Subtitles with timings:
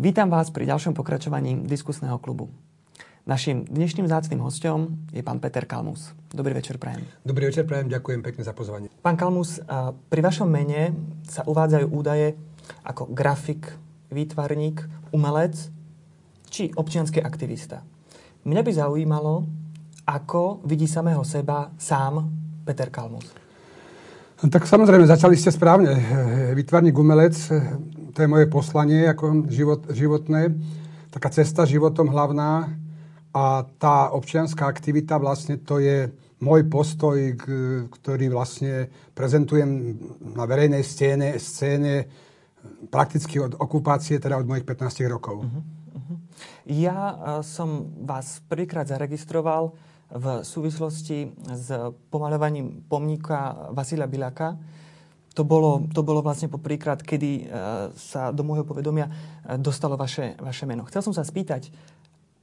[0.00, 2.48] Vítam vás pri ďalšom pokračovaní diskusného klubu.
[3.28, 6.16] Našim dnešným zácným hostom je pán Peter Kalmus.
[6.32, 7.04] Dobrý večer, prajem.
[7.20, 7.92] Dobrý večer, prajem.
[7.92, 8.88] Ďakujem pekne za pozvanie.
[9.04, 9.60] Pán Kalmus,
[10.08, 10.96] pri vašom mene
[11.28, 12.32] sa uvádzajú údaje
[12.80, 13.76] ako grafik,
[14.08, 15.68] výtvarník, umelec
[16.48, 17.84] či občianský aktivista.
[18.48, 19.44] Mňa by zaujímalo,
[20.08, 22.24] ako vidí samého seba sám
[22.64, 23.28] Peter Kalmus.
[24.40, 25.92] Tak samozrejme, začali ste správne.
[26.56, 27.36] Vytvarník umelec,
[28.20, 30.52] to je moje poslanie ako život, životné,
[31.08, 32.68] taká cesta životom hlavná
[33.32, 37.16] a tá občianská aktivita vlastne to je môj postoj,
[37.88, 39.96] ktorý vlastne prezentujem
[40.36, 42.12] na verejnej scéne, scéne
[42.92, 45.40] prakticky od okupácie, teda od mojich 15 rokov.
[45.40, 45.64] Uh-huh.
[46.68, 49.72] Ja uh, som vás prvýkrát zaregistroval
[50.12, 51.72] v súvislosti s
[52.12, 54.60] pomaľovaním pomníka Vasila Bilaka.
[55.40, 57.44] To bolo, to bolo vlastne poprvýkrát, kedy e,
[57.96, 60.84] sa do môjho povedomia e, dostalo vaše, vaše meno.
[60.84, 61.70] Chcel som sa spýtať, e,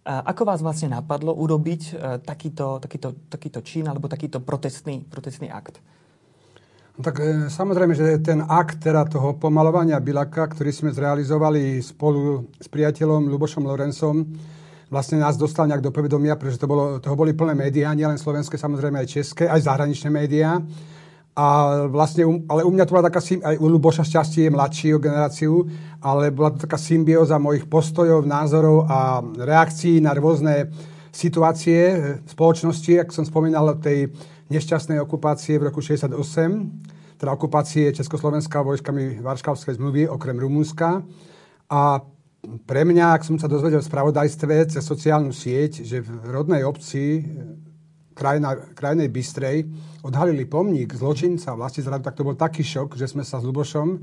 [0.09, 1.93] ako vás vlastne napadlo urobiť
[2.25, 5.77] takýto, takýto, takýto čin alebo takýto protestný, protestný akt?
[6.97, 12.49] No tak e, samozrejme, že ten akt teda toho pomalovania Bilaka, ktorý sme zrealizovali spolu
[12.57, 14.25] s priateľom Lubošom Lorencom,
[14.89, 18.57] vlastne nás dostal nejak do povedomia, pretože to bolo, toho boli plné médiá, nielen slovenské,
[18.57, 20.57] samozrejme aj české, aj zahraničné médiá.
[21.37, 21.45] A
[21.85, 25.69] vlastne, ale u mňa to bola taká, aj u Luboša šťastie je mladší o generáciu,
[26.01, 30.73] ale bola to taká symbióza mojich postojov, názorov a reakcií na rôzne
[31.13, 34.09] situácie v spoločnosti, ak som spomínal tej
[34.49, 36.09] nešťastnej okupácie v roku 68,
[37.21, 41.05] teda okupácie Československa vojskami Varšavskej zmluvy, okrem Rumúnska.
[41.69, 42.01] A
[42.65, 47.25] pre mňa, ak som sa dozvedel v spravodajstve cez sociálnu sieť, že v rodnej obci
[48.17, 49.69] krajina, krajnej Bystrej
[50.01, 54.01] odhalili pomník zločinca vlasti zradu, tak to bol taký šok, že sme sa s Lubošom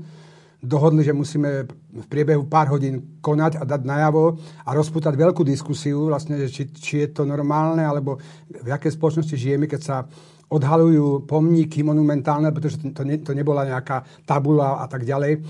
[0.65, 6.09] dohodli, že musíme v priebehu pár hodín konať a dať najavo a rozputať veľkú diskusiu,
[6.09, 8.17] vlastne, či, či je to normálne, alebo
[8.49, 9.97] v jakej spoločnosti žijeme, keď sa
[10.49, 15.41] odhalujú pomníky monumentálne, pretože to, ne, to nebola nejaká tabula a tak ďalej,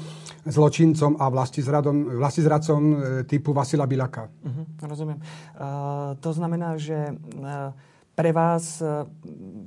[0.47, 2.95] zločincom a vlastizradom, vlastizradcom e,
[3.27, 4.29] typu Vasila Bilaka.
[4.29, 5.19] Uh-huh, rozumiem.
[5.57, 7.75] Uh, to znamená, že uh,
[8.15, 9.03] pre vás uh,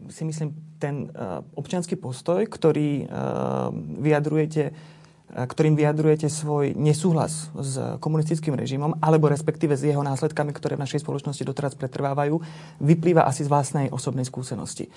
[0.09, 3.71] si myslím ten uh, občianský postoj, ktorý uh,
[4.01, 4.97] vyjadrujete
[5.29, 11.05] ktorým vyjadrujete svoj nesúhlas s komunistickým režimom, alebo respektíve s jeho následkami, ktoré v našej
[11.05, 12.41] spoločnosti doteraz pretrvávajú,
[12.81, 14.89] vyplýva asi z vlastnej osobnej skúsenosti.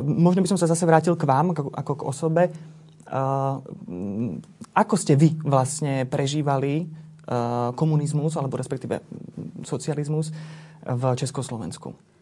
[0.00, 2.42] Možno by som sa zase vrátil k vám, ako, k osobe.
[4.72, 6.88] Ako ste vy vlastne prežívali
[7.76, 9.04] komunizmus, alebo respektíve
[9.60, 10.32] socializmus
[10.88, 12.13] v Československu?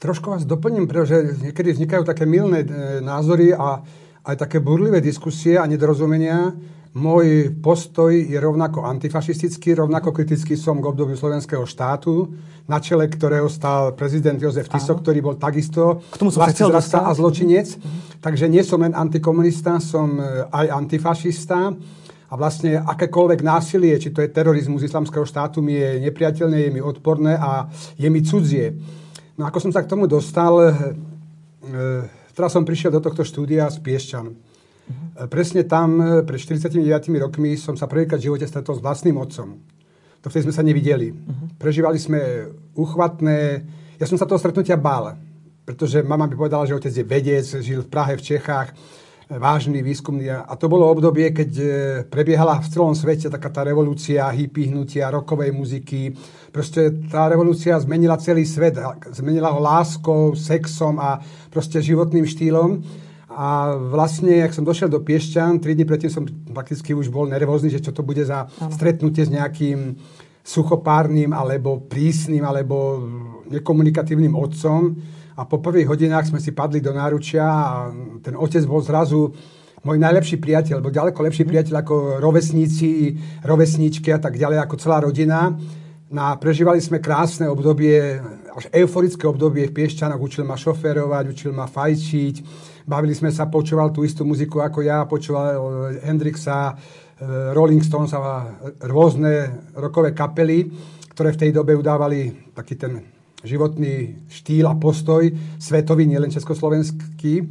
[0.00, 2.64] Trošku vás doplním, pretože niekedy vznikajú také milné
[3.04, 3.84] názory a
[4.24, 6.56] aj také burlivé diskusie a nedorozumenia.
[6.96, 12.32] Môj postoj je rovnako antifašistický, rovnako kritický som k obdobiu slovenského štátu,
[12.66, 17.68] na čele ktorého stal prezident Jozef Tiso, ktorý bol takisto k tomu som a zločinec.
[17.78, 18.24] Mm-hmm.
[18.24, 21.76] Takže nie som len antikomunista, som e, aj antifašista.
[22.30, 26.82] A vlastne akékoľvek násilie, či to je terorizmus islamského štátu, mi je nepriateľné, je mi
[26.82, 28.74] odporné a je mi cudzie.
[29.40, 30.68] No ako som sa k tomu dostal, e,
[32.40, 34.26] Teraz som prišiel do tohto štúdia z Piešťan.
[34.32, 35.28] Uh-huh.
[35.28, 36.80] Presne tam, pred 49
[37.20, 39.60] rokmi, som sa prvýkrát v živote stretol s vlastným otcom.
[40.24, 41.12] To vtedy sme sa nevideli.
[41.12, 41.52] Uh-huh.
[41.60, 43.66] Prežívali sme uchvatné...
[44.00, 45.20] Ja som sa toho stretnutia bál,
[45.68, 48.72] pretože mama mi povedala, že otec je vedec, žil v Prahe, v Čechách,
[49.38, 50.26] vážny, výskumný.
[50.30, 51.66] A to bolo obdobie, keď e,
[52.10, 56.10] prebiehala v celom svete taká tá revolúcia hippie hnutia, rokovej muziky.
[56.50, 58.74] Proste tá revolúcia zmenila celý svet.
[59.14, 62.82] Zmenila ho láskou, sexom a proste životným štýlom.
[63.30, 67.70] A vlastne, ak som došiel do Piešťan, tri dní predtým som prakticky už bol nervózny,
[67.70, 69.94] že čo to bude za stretnutie s nejakým
[70.42, 72.98] suchopárnym, alebo prísnym, alebo
[73.46, 74.98] nekomunikatívnym otcom
[75.40, 77.88] a po prvých hodinách sme si padli do náručia a
[78.20, 79.32] ten otec bol zrazu
[79.80, 85.00] môj najlepší priateľ, bol ďaleko lepší priateľ ako rovesníci, rovesníčky a tak ďalej, ako celá
[85.00, 85.56] rodina.
[86.12, 88.20] No a prežívali sme krásne obdobie,
[88.52, 90.20] až euforické obdobie v Piešťanoch.
[90.20, 92.34] Učil ma šoférovať, učil ma fajčiť.
[92.84, 98.44] Bavili sme sa, počúval tú istú muziku ako ja, počúval Hendrixa, eh, Rolling Stones a
[98.84, 100.68] rôzne rokové kapely,
[101.14, 107.48] ktoré v tej dobe udávali taký ten životný štýl a postoj, svetový, nielen československý.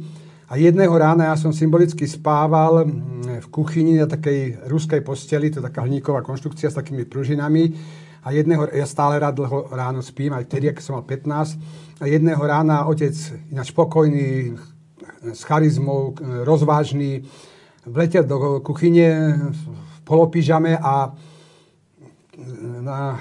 [0.50, 5.62] A jedného rána ja som symbolicky spával mm, v kuchyni na takej ruskej posteli, to
[5.62, 7.70] je taká hníková konštrukcia s takými pružinami.
[8.20, 12.02] A jedného, ja stále rád dlho ráno spím, aj vtedy, keď som mal 15.
[12.02, 13.14] A jedného rána otec,
[13.48, 14.58] ináč spokojný,
[15.20, 17.24] s charizmou, rozvážny,
[17.86, 19.36] vletel do kuchyne
[19.92, 21.12] v polopížame a
[22.80, 23.20] na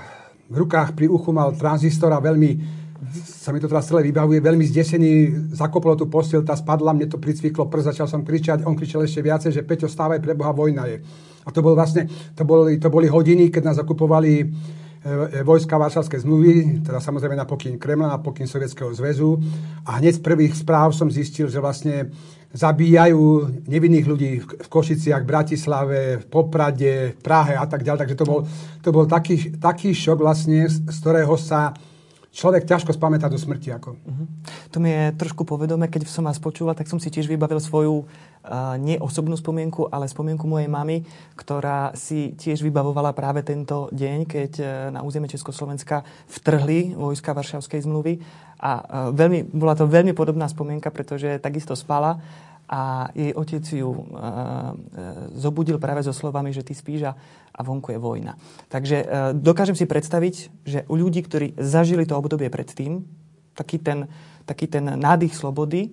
[0.50, 2.82] v rukách pri uchu mal tranzistor a veľmi
[3.26, 5.12] sa mi to teraz celé vybavuje, veľmi zdesený,
[5.56, 9.24] zakoplo tú postel, tá spadla, mne to pricviklo prst, začal som kričať, on kričal ešte
[9.24, 11.02] viacej, že Peťo, stávaj, pre Boha, vojna je.
[11.48, 12.06] A to bol vlastne,
[12.38, 14.46] to boli, to boli hodiny, keď nás zakupovali
[15.00, 19.40] E, vojska Varšavskej zmluvy, teda samozrejme na pokyn Kremla, na pokyn Sovietskeho zväzu.
[19.88, 22.12] A hneď z prvých správ som zistil, že vlastne
[22.50, 23.22] zabíjajú
[23.70, 28.00] nevinných ľudí v Košiciach, v Bratislave, v Poprade, v Prahe a tak ďalej.
[28.06, 28.40] Takže to bol,
[28.82, 31.78] to bol taký, taký šok vlastne, z ktorého sa
[32.34, 33.70] človek ťažko spamätá do smrti.
[33.74, 33.98] Ako.
[33.98, 34.26] Uh-huh.
[34.74, 38.10] To mi je trošku povedome, keď som vás počúval, tak som si tiež vybavil svoju
[38.82, 41.06] nie osobnú spomienku, ale spomienku mojej mamy,
[41.38, 47.86] ktorá si tiež vybavovala práve tento deň, keď uh, na územie Československa vtrhli vojska Varšavskej
[47.86, 48.20] zmluvy.
[48.60, 52.20] A uh, veľmi, bola to veľmi podobná spomienka, pretože takisto spala
[52.70, 54.06] a jej otec ju uh,
[55.34, 57.18] zobudil práve so slovami, že ty spíš a,
[57.66, 58.38] vonku je vojna.
[58.70, 60.36] Takže uh, dokážem si predstaviť,
[60.70, 63.10] že u ľudí, ktorí zažili to obdobie predtým,
[63.58, 64.06] taký ten,
[64.46, 65.92] taký ten nádych slobody,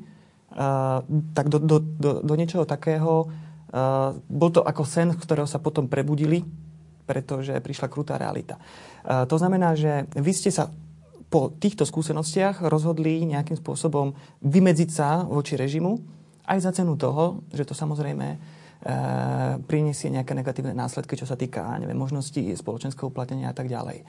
[1.37, 5.61] tak do, do, do, do niečoho takého, uh, bol to ako sen, z ktorého sa
[5.61, 6.41] potom prebudili,
[7.05, 8.57] pretože prišla krutá realita.
[9.05, 10.73] Uh, to znamená, že vy ste sa
[11.27, 15.99] po týchto skúsenostiach rozhodli nejakým spôsobom vymedziť sa voči režimu,
[16.47, 18.39] aj za cenu toho, že to samozrejme e,
[19.67, 24.07] priniesie nejaké negatívne následky, čo sa týka neviem, možností spoločenského uplatnenia a tak ďalej.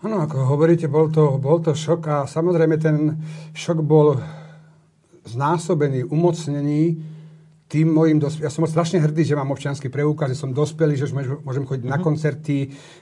[0.00, 3.20] Áno, ako hovoríte, bol to, bol to šok a samozrejme ten
[3.54, 4.18] šok bol
[5.24, 7.10] znásobený, umocnený
[7.70, 11.06] tým mojim, dos- ja som strašne hrdý, že mám občianský preukaz, že som dospelý, že
[11.06, 11.14] už
[11.46, 11.94] môžem chodiť mm-hmm.
[11.94, 12.04] na mhm.
[12.04, 12.56] koncerty,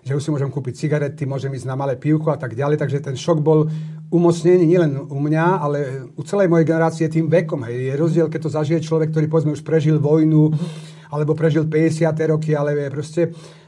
[0.04, 2.76] že už si môžem kúpiť cigarety, môžem ísť na malé pivko a tak ďalej.
[2.76, 3.64] Takže ten šok bol
[4.12, 5.78] umocnený nielen u mňa, ale
[6.12, 7.64] u celej mojej generácie tým vekom.
[7.64, 7.80] Hej.
[7.80, 11.16] Je rozdiel, keď to zažije človek, ktorý povedzme už prežil vojnu, mm-hmm.
[11.16, 12.12] alebo prežil 50.
[12.28, 13.22] roky, ale je proste...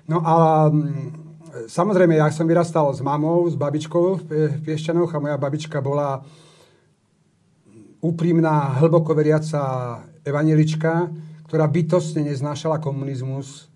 [0.04, 5.36] No a mm, samozrejme, ja som vyrastal s mamou, s babičkou v Piešťanoch a moja
[5.40, 6.20] babička bola
[8.00, 11.08] úprimná, hlboko veriaca evanelička,
[11.48, 13.68] ktorá bytostne neznášala komunizmus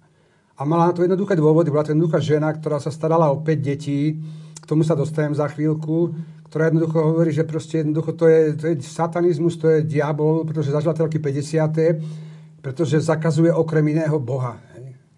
[0.54, 1.68] a mala na to jednoduché dôvody.
[1.68, 4.16] Bola to jednoduchá žena, ktorá sa starala o 5 detí,
[4.60, 6.14] k tomu sa dostajem za chvíľku,
[6.48, 10.70] ktorá jednoducho hovorí, že proste jednoducho to je, to je satanizmus, to je diabol, pretože
[10.70, 12.62] zažila tie roky 50.
[12.64, 14.56] pretože zakazuje okrem iného Boha.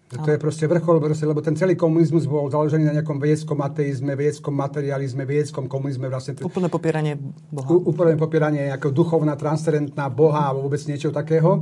[0.07, 4.15] To je proste vrchol, proste, lebo ten celý komunizmus bol založený na nejakom vedeckom ateizme,
[4.15, 6.07] vedeckom materializme, vedeckom komunizme.
[6.07, 7.19] Vlastne, úplné popieranie
[7.51, 7.67] Boha.
[7.67, 11.59] Úplné popieranie ako duchovná, transcendentná Boha alebo vôbec niečo takého.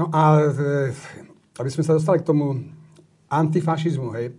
[0.00, 0.96] No a e,
[1.60, 2.56] aby sme sa dostali k tomu
[3.28, 4.32] antifašizmu, hej,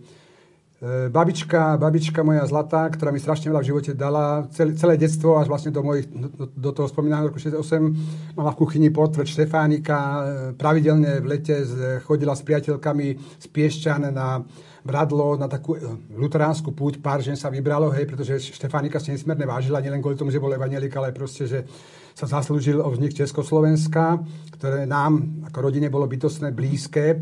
[1.08, 5.48] babička, babička moja zlatá, ktorá mi strašne veľa v živote dala, celé, celé detstvo až
[5.48, 10.20] vlastne do, mojich, do, do toho spomínaného roku 68, mala v kuchyni potvrď Štefánika, e,
[10.52, 11.64] pravidelne v lete
[12.04, 13.06] chodila s priateľkami
[13.40, 14.44] z Piešťan na
[14.84, 15.82] Bradlo, na takú e,
[16.12, 20.28] luteránsku púť, pár žen sa vybralo, hej, pretože Štefánika si nesmierne vážila, nielen kvôli tomu,
[20.28, 21.64] že bol evangelik, ale proste, že
[22.12, 24.20] sa zaslúžil o vznik Československa,
[24.60, 27.20] ktoré nám ako rodine bolo bytostné, blízke.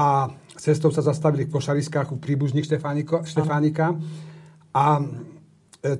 [0.00, 2.64] A cestou sa zastavili v Košariskách u príbuzných
[3.28, 4.00] Štefánika.
[4.72, 5.04] A e,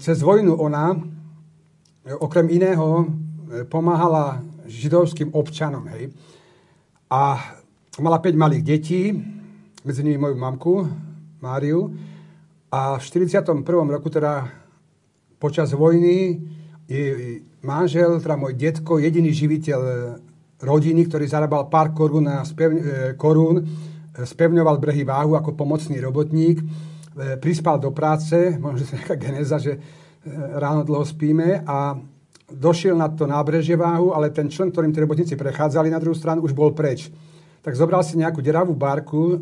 [0.01, 0.97] cez vojnu ona, e,
[2.17, 3.07] okrem iného, e,
[3.69, 5.85] pomáhala židovským občanom.
[5.93, 6.17] Hej.
[7.13, 7.45] A
[8.01, 9.13] mala 5 malých detí,
[9.85, 10.73] medzi nimi moju mamku,
[11.45, 11.93] Máriu.
[12.73, 13.61] A v 41.
[13.85, 14.49] roku, teda
[15.37, 16.41] počas vojny,
[16.89, 17.05] je
[17.61, 19.81] manžel, teda môj detko, jediný živiteľ
[20.61, 22.73] rodiny, ktorý zarábal pár korún, na spev,
[23.17, 26.67] korún spevňoval brehy váhu ako pomocný robotník, e,
[27.39, 29.81] prispal do práce, možno, je nejaká geneza, že e,
[30.59, 31.95] ráno dlho spíme a
[32.51, 36.43] došiel na to nábrežie váhu, ale ten člen, ktorým tí robotníci prechádzali na druhú stranu,
[36.43, 37.09] už bol preč.
[37.63, 39.39] Tak zobral si nejakú deravú barku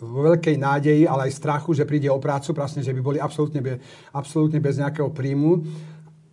[0.00, 3.60] vo veľkej nádeji, ale aj strachu, že príde o prácu, vlastne, že by boli absolútne,
[3.60, 3.76] be,
[4.16, 5.64] absolútne bez nejakého príjmu.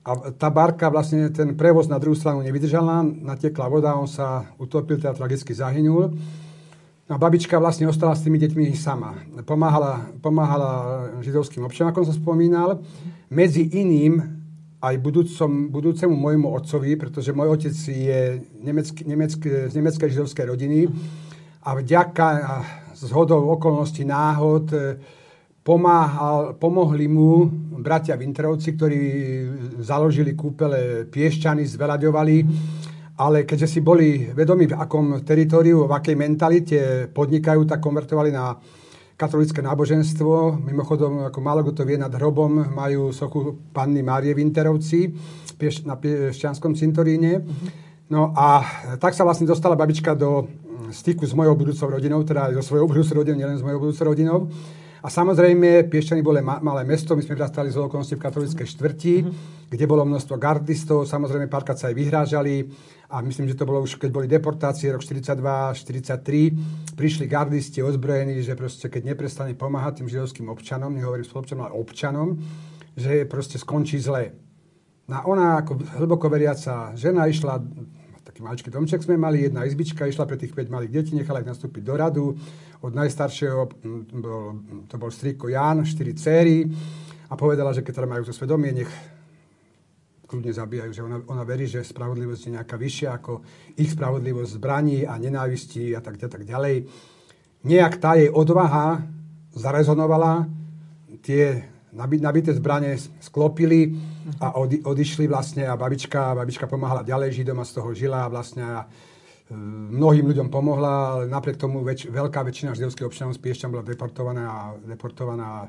[0.07, 4.95] A tá barka, vlastne ten prevoz na druhú stranu nevydržala, natiekla voda, on sa utopil,
[5.03, 6.15] teda tragicky zahynul.
[7.07, 9.15] No a babička vlastne ostala s tými deťmi sama.
[9.47, 10.71] Pomáhala, pomáhala
[11.23, 12.83] židovským občanom, ako som spomínal.
[13.31, 14.19] Medzi iným
[14.83, 20.91] aj budúcom, budúcemu môjmu otcovi, pretože môj otec je nemecký, nemecký, z nemeckej židovskej rodiny
[21.63, 22.27] a vďaka
[22.93, 24.99] zhodou okolností náhod e,
[25.63, 27.49] pomáhal, pomohli mu
[27.81, 29.01] bratia Vintrovci, ktorí
[29.79, 32.35] založili kúpele Piešťany, zvelaďovali
[33.17, 38.53] ale keďže si boli vedomi, v akom teritoriu, v akej mentalite podnikajú, tak konvertovali na
[39.17, 40.61] katolické náboženstvo.
[40.61, 45.09] Mimochodom, ako málo kto to vie, nad hrobom majú sochu panny Márie Winterovci
[45.89, 47.41] na Piešťanskom cintoríne.
[48.13, 48.61] No a
[49.01, 50.45] tak sa vlastne dostala babička do
[50.93, 54.37] styku s mojou budúcou rodinou, teda so svojou budúcou rodinou, nielen s mojou budúcou rodinou.
[55.07, 59.13] A samozrejme, Piešťany boli ma- malé mesto, my sme vyrastali z okolnosti v katolíckej štvrti,
[59.23, 59.71] mm-hmm.
[59.71, 62.67] kde bolo množstvo gardistov, samozrejme párkrát sa aj vyhrážali
[63.07, 68.59] a myslím, že to bolo už, keď boli deportácie, rok 42-43, prišli gardisti ozbrojení, že
[68.59, 72.35] proste keď neprestane pomáhať tým židovským občanom, nehovorím spoločanom, ale občanom,
[72.91, 74.35] že proste skončí zle.
[75.07, 77.63] No a ona ako hlboko veriaca žena išla
[78.37, 81.49] taký maličký domček sme mali, jedna izbička, išla pre tých 5 malých detí, nechala ich
[81.49, 82.25] nastúpiť do radu.
[82.85, 83.65] Od najstaršieho
[84.13, 86.69] bol, to bol strýko Jan, 4 céry
[87.25, 88.91] a povedala, že keď teda majú to svedomie, nech
[90.29, 93.41] kľudne zabíjajú, že ona, ona verí, že spravodlivosť je nejaká vyššia ako
[93.73, 96.85] ich spravodlivosť zbraní a nenávistí a tak, a tak ďalej.
[97.65, 99.01] Nejak tá jej odvaha
[99.57, 100.45] zarezonovala,
[101.25, 101.65] tie
[101.97, 103.97] nabité zbranie sklopili
[104.37, 108.31] a odi, odišli vlastne a babička, babička pomáhala ďalej Židom a z toho žila a
[108.31, 108.85] vlastne a,
[109.49, 109.55] e,
[109.97, 114.43] mnohým ľuďom pomohla, ale napriek tomu väč, veľká väčšina židovských občanov z Piešťan bola deportovaná
[114.45, 115.61] a deportovaná a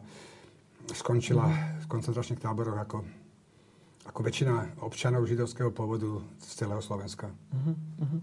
[0.92, 1.48] skončila
[1.82, 2.98] v koncentračných táboroch ako,
[4.08, 7.28] ako väčšina občanov židovského pôvodu z celého Slovenska.
[7.28, 8.20] Uh-huh.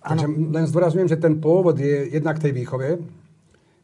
[0.00, 2.98] Takže len zdôrazňujem, že ten pôvod je jednak tej výchove.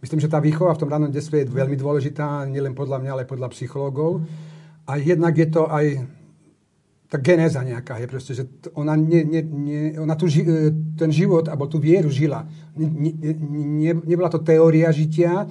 [0.01, 3.25] Myslím, že tá výchova v tom rannom detstve je veľmi dôležitá, nielen podľa mňa, ale
[3.25, 4.23] podľa psychológov.
[4.87, 6.05] A jednak je to aj
[7.07, 11.11] tá genéza nejaká, je proste, že ona, nie, nie, nie, ona tu ži, e, ten
[11.15, 12.43] život, alebo tú vieru žila.
[12.75, 15.47] Ne, ne, nebola to teória žitia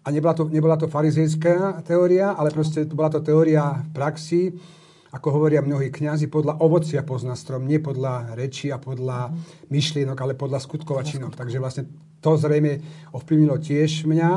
[0.00, 4.42] a nebola to, nebola to farizejská teória, ale proste bola to teória v praxi,
[5.12, 9.36] ako hovoria mnohí kňazi, podľa ovocia pozná strom, nie podľa reči a podľa
[9.68, 11.36] myšlienok, ale podľa skutkov a činov.
[11.36, 11.88] Takže vlastne
[12.26, 12.82] to zrejme
[13.14, 14.30] ovplyvnilo tiež mňa.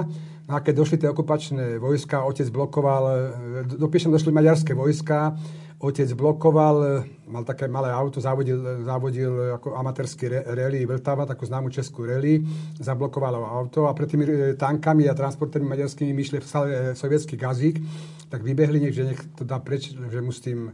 [0.45, 3.17] No a keď došli tie okupačné vojska, otec blokoval, e,
[3.65, 5.33] do Piešťan došli maďarské vojska,
[5.81, 6.89] otec blokoval, e,
[7.25, 12.45] mal také malé auto, závodil, závodil ako amatérský rally Vltava, takú známu českú rally,
[12.77, 16.45] zablokovalo auto a pred tými e, tankami a transportérmi maďarskými myšli
[16.93, 17.81] sovietský gazík,
[18.29, 20.69] tak vybehli, nech, nech to dá preč, že mu s tým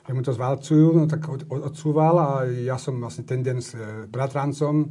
[0.00, 3.78] že mu to zvalcujú, no tak odsúval a ja som vlastne ten deň s
[4.10, 4.90] bratrancom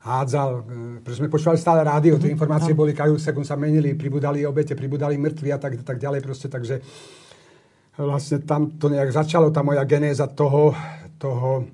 [0.00, 0.60] hádzal, e,
[1.04, 2.36] pretože sme počúvali stále rádio, tie mhm.
[2.36, 6.48] informácie boli, každú sekund sa menili, pribudali obete, pribudali mŕtvi a tak, tak ďalej proste,
[6.48, 6.80] takže
[8.00, 10.72] vlastne tam to nejak začalo, tá moja genéza toho,
[11.20, 11.68] toho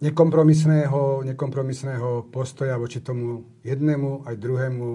[0.00, 4.88] nekompromisného, nekompromisného postoja voči tomu jednému aj druhému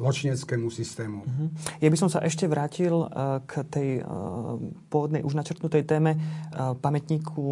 [0.00, 1.18] zločineckému systému.
[1.28, 1.48] Uh-huh.
[1.76, 4.56] Ja by som sa ešte vrátil uh, k tej uh,
[4.88, 7.44] pôvodnej už načrtnutej téme uh, pamätníku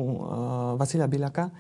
[0.80, 1.52] Vasila Biľaka.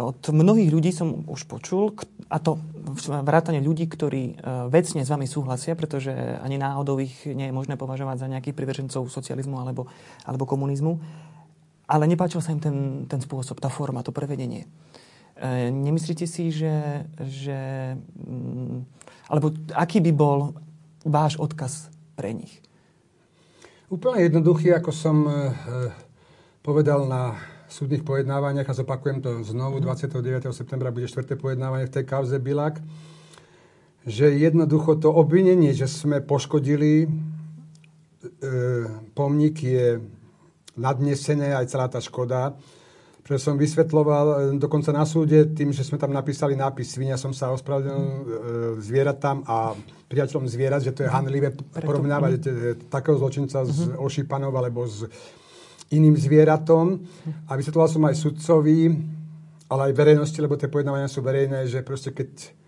[0.00, 1.92] Od mnohých ľudí som už počul,
[2.30, 2.56] a to
[3.06, 4.34] vrátane ľudí, ktorí e,
[4.70, 9.10] vecne s vami súhlasia, pretože ani náhodou ich nie je možné považovať za nejakých privržencov
[9.10, 9.90] socializmu alebo,
[10.24, 10.96] alebo komunizmu,
[11.90, 12.76] ale nepáčil sa im ten,
[13.10, 14.70] ten spôsob, tá forma, to prevedenie.
[15.34, 17.58] E, nemyslíte si, že, že...
[18.14, 18.86] Mm,
[19.26, 20.54] alebo aký by bol
[21.02, 22.62] váš odkaz pre nich?
[23.90, 25.50] Úplne jednoduchý, ako som e,
[26.62, 27.34] povedal na
[27.70, 30.50] súdnych pojednávaniach a zopakujem to znovu, 29.
[30.50, 32.82] septembra bude štvrté pojednávanie v tej kauze Bilak,
[34.04, 37.08] že jednoducho to obvinenie, že sme poškodili e,
[39.14, 40.02] pomník je
[40.74, 42.56] nadnesené aj celá tá škoda.
[43.20, 47.30] Preto som vysvetloval e, dokonca na súde tým, že sme tam napísali nápis Svinia som
[47.30, 48.24] sa ospravedlnil e,
[48.82, 49.76] zvieratám a
[50.10, 52.50] priateľom zvierat, že to je hanlivé porovnávať e,
[52.90, 54.00] takého zločinca s mhm.
[54.00, 55.06] ošípanou alebo s
[55.90, 57.02] iným zvieratom.
[57.50, 58.90] A vysvetloval som aj sudcovi,
[59.70, 62.58] ale aj verejnosti, lebo tie pojednávania sú verejné, že proste keď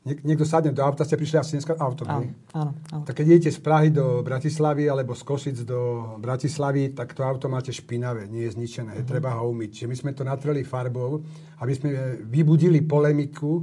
[0.00, 2.08] niekto sadne do auta, ste prišli asi dneska auto.
[2.08, 3.04] Áno, áno, áno.
[3.04, 7.52] Tak keď idete z Prahy do Bratislavy alebo z Kosic do Bratislavy, tak to auto
[7.52, 9.10] máte špinavé, nie je zničené, mm-hmm.
[9.10, 9.70] treba ho umyť.
[9.70, 11.20] Čiže my sme to natreli farbou,
[11.60, 13.60] aby sme vybudili polemiku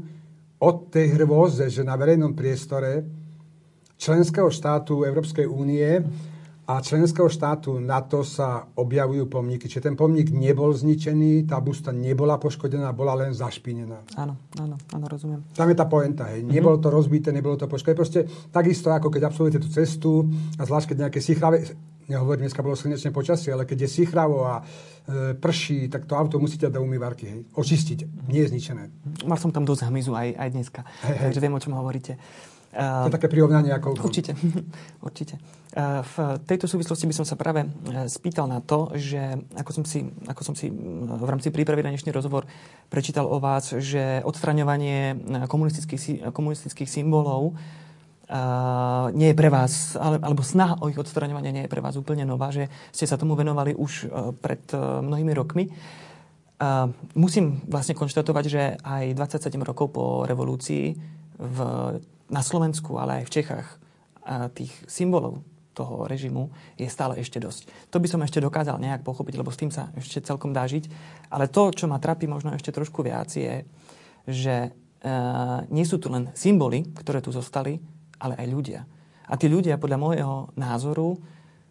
[0.62, 3.02] od tej hrôze, že na verejnom priestore
[3.98, 6.06] členského štátu Európskej únie
[6.68, 9.72] a členského štátu NATO sa objavujú pomníky.
[9.72, 14.04] Čiže ten pomník nebol zničený, tá busta nebola poškodená, bola len zašpinená.
[14.20, 15.48] Áno, áno, áno, rozumiem.
[15.56, 16.44] Tam je tá poenta, hej.
[16.44, 17.96] Nebolo to rozbité, nebolo to poškodené.
[17.96, 18.20] Proste
[18.52, 20.12] takisto, ako keď absolvujete tú cestu
[20.60, 21.64] a zvlášť keď nejaké sichlavé,
[22.12, 26.36] nehovorím, dneska bolo slnečné počasie, ale keď je sichravo a e, prší, tak to auto
[26.36, 27.40] musíte do umývarky, hej.
[27.56, 28.84] Očistiť, nie je zničené.
[29.24, 31.44] Mal som tam dosť hmyzu aj, aj dneska, hej, takže hej.
[31.48, 32.20] viem, o čom hovoríte.
[32.78, 33.98] To je také prirovnanie ako...
[33.98, 34.38] Určite,
[35.08, 35.42] určite.
[35.78, 36.16] V
[36.46, 37.70] tejto súvislosti by som sa práve e,
[38.10, 42.10] spýtal na to, že ako som si, ako som si v rámci prípravy na dnešný
[42.14, 42.46] rozhovor
[42.90, 45.18] prečítal o vás, že odstraňovanie
[45.50, 47.58] komunistických, komunistických symbolov
[48.28, 51.96] Uh, nie je pre vás, ale, alebo snaha o ich odstraňovanie nie je pre vás
[51.96, 55.72] úplne nová, že ste sa tomu venovali už uh, pred uh, mnohými rokmi.
[56.60, 61.00] Uh, musím vlastne konštatovať, že aj 27 rokov po revolúcii
[61.40, 61.58] v
[62.28, 63.68] na Slovensku, ale aj v Čechách
[64.52, 65.40] tých symbolov
[65.72, 67.94] toho režimu je stále ešte dosť.
[67.94, 70.90] To by som ešte dokázal nejak pochopiť, lebo s tým sa ešte celkom dá žiť.
[71.30, 73.62] Ale to, čo ma trápi možno ešte trošku viac, je,
[74.26, 77.78] že uh, nie sú tu len symboly, ktoré tu zostali,
[78.18, 78.82] ale aj ľudia.
[79.30, 81.22] A tí ľudia, podľa môjho názoru,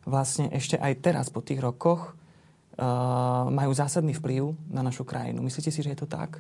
[0.07, 5.43] vlastne ešte aj teraz, po tých rokoch, uh, majú zásadný vplyv na našu krajinu.
[5.43, 6.39] Myslíte si, že je to tak?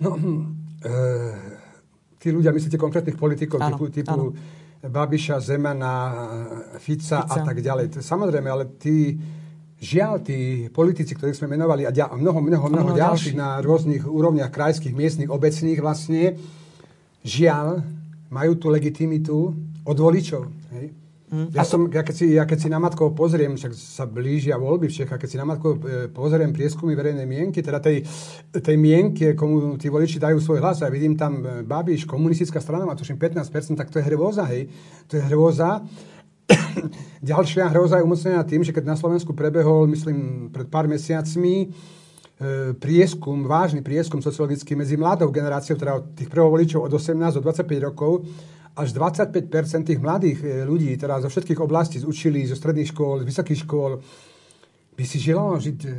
[0.00, 1.67] No, uh,
[2.18, 4.34] tí ľudia, myslíte konkrétnych politikov áno, typu, typu áno.
[4.78, 5.94] Babiša, Zemana,
[6.78, 7.98] Fica, Fica a tak ďalej.
[7.98, 9.18] Samozrejme, ale tí,
[9.82, 13.42] žiaľ, tí politici, ktorých sme menovali a mnoho, mnoho, mnoho, mnoho ďalších ďalší.
[13.42, 16.38] na rôznych úrovniach krajských, miestnych, obecných vlastne,
[17.26, 17.82] žiaľ,
[18.30, 20.46] majú tú legitimitu od voličov.
[20.78, 20.94] Hej?
[21.28, 21.52] Mm.
[21.52, 24.88] Ja, som, ja, keď si, ja keď si na matkou pozriem, však sa blížia voľby
[24.88, 28.00] v Čechách, keď si na matkou e, pozriem prieskumy verejnej mienky, teda tej,
[28.48, 32.88] tej mienky, komu tí voliči dajú svoj hlas, a vidím tam e, Babiš, komunistická strana
[32.88, 34.72] má tuším 15%, tak to je hrôza, hej.
[35.12, 35.84] To je hrôza.
[37.28, 42.72] Ďalšia hrôza je umocnená tým, že keď na Slovensku prebehol, myslím, pred pár mesiacmi, e,
[42.72, 47.84] prieskum, vážny prieskum sociologický medzi mladou generáciou, teda od tých prvovoličov od 18 do 25
[47.84, 48.24] rokov,
[48.74, 49.48] až 25%
[49.88, 53.62] tých mladých e, ľudí, teda zo všetkých oblastí, z učili, zo stredných škôl, z vysokých
[53.64, 54.02] škôl,
[54.98, 55.90] by si žilo žiť e,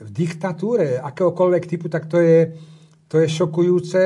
[0.00, 2.56] v diktatúre akéhokoľvek typu, tak to je,
[3.06, 4.02] to je šokujúce.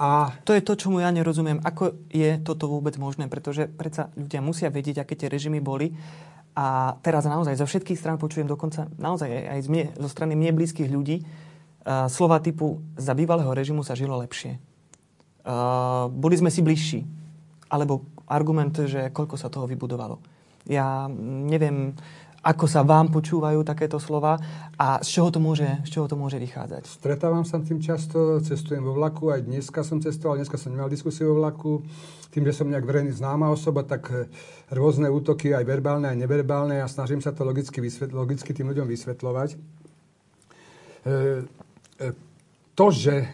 [0.00, 0.34] A...
[0.42, 1.62] To je to, čomu ja nerozumiem.
[1.62, 3.30] Ako je toto vôbec možné?
[3.30, 5.94] Pretože predsa ľudia musia vedieť, aké tie režimy boli.
[6.54, 10.54] A teraz naozaj zo všetkých strán počujem dokonca naozaj aj z mne, zo strany mne
[10.54, 14.73] blízkych ľudí uh, slova typu za bývalého režimu sa žilo lepšie
[15.44, 17.00] uh, boli sme si bližší.
[17.68, 20.20] Alebo argument, že koľko sa toho vybudovalo.
[20.64, 21.92] Ja neviem,
[22.44, 24.36] ako sa vám počúvajú takéto slova
[24.76, 27.00] a z čoho to môže, z čoho to môže vychádzať?
[27.00, 31.32] Stretávam sa tým často, cestujem vo vlaku, aj dneska som cestoval, dneska som nemal diskusiu
[31.32, 31.80] vo vlaku.
[32.28, 34.28] Tým, že som nejak verejný známa osoba, tak eh,
[34.68, 38.92] rôzne útoky, aj verbálne, aj neverbálne a snažím sa to logicky, vysvetl- logicky tým ľuďom
[38.92, 39.50] vysvetľovať.
[39.54, 39.56] E,
[42.00, 42.06] e,
[42.72, 43.28] to, že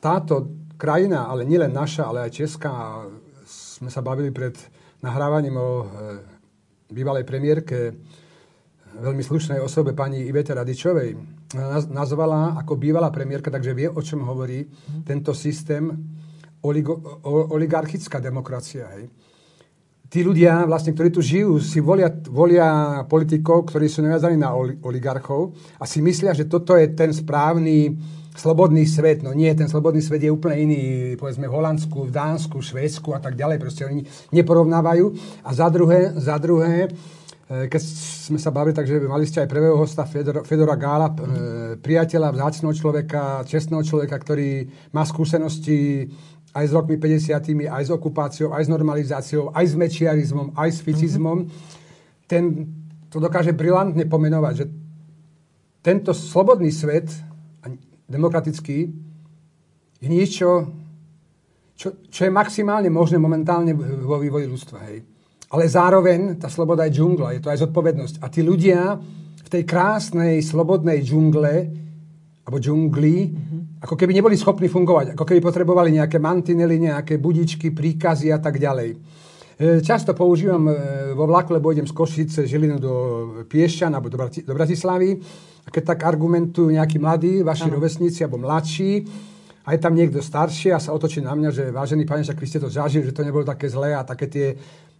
[0.00, 0.48] táto
[0.82, 3.06] krajina, ale nielen naša, ale aj česká,
[3.46, 4.58] sme sa bavili pred
[4.98, 5.84] nahrávaním o e,
[6.90, 7.94] bývalej premiérke,
[8.98, 11.14] veľmi slušnej osobe pani Ivete Radičovej,
[11.88, 14.66] nazvala ako bývalá premiérka, takže vie, o čom hovorí
[15.06, 15.88] tento systém
[16.64, 18.88] oligo, oligarchická demokracia.
[18.96, 19.08] Hej.
[20.12, 24.52] Tí ľudia, vlastne, ktorí tu žijú, si volia, volia politikov, ktorí sú naviazaní na
[24.84, 27.96] oligarchov a si myslia, že toto je ten správny
[28.32, 30.80] slobodný svet, no nie, ten slobodný svet je úplne iný,
[31.20, 35.04] povedzme v Holandsku, v Dánsku, Švédsku a tak ďalej, proste oni neporovnávajú.
[35.44, 37.80] A za druhé, za druhé, e, keď
[38.32, 41.14] sme sa bavili, takže mali ste aj prvého hosta Fedora, Fedora Gála, e,
[41.76, 44.64] priateľa, vzácného človeka, čestného človeka, ktorý
[44.96, 46.08] má skúsenosti
[46.52, 50.78] aj s rokmi 50 aj s okupáciou, aj s normalizáciou, aj s mečiarizmom, aj s
[50.84, 51.48] ficizmom.
[51.48, 52.28] Mm-hmm.
[52.28, 52.44] Ten
[53.12, 54.66] to dokáže brilantne pomenovať, že
[55.84, 57.12] tento slobodný svet
[58.12, 58.78] demokratický,
[60.02, 60.68] je niečo,
[61.72, 64.78] čo, čo je maximálne možné momentálne vo vývoji ľudstva.
[64.92, 65.02] Hej.
[65.52, 68.14] Ale zároveň tá sloboda je džungla, je to aj zodpovednosť.
[68.20, 69.00] A tí ľudia
[69.40, 71.54] v tej krásnej, slobodnej džungle,
[72.42, 73.60] alebo džungli, mm-hmm.
[73.86, 78.58] ako keby neboli schopní fungovať, ako keby potrebovali nejaké mantinely, nejaké budičky, príkazy a tak
[78.58, 78.98] ďalej.
[79.58, 80.74] E, často používam e,
[81.14, 82.94] vo vlaku, lebo idem z Košice, Žilinu do
[83.48, 85.20] Piešťan alebo do, Brati- do Bratislavy
[85.62, 87.76] a keď tak argumentujú nejakí mladí, vaši ano.
[87.76, 89.06] rovesníci alebo mladší,
[89.62, 92.46] a je tam niekto starší a sa otočí na mňa, že vážený pane, však vy
[92.50, 94.46] ste to zažili, že to nebolo také zlé a také tie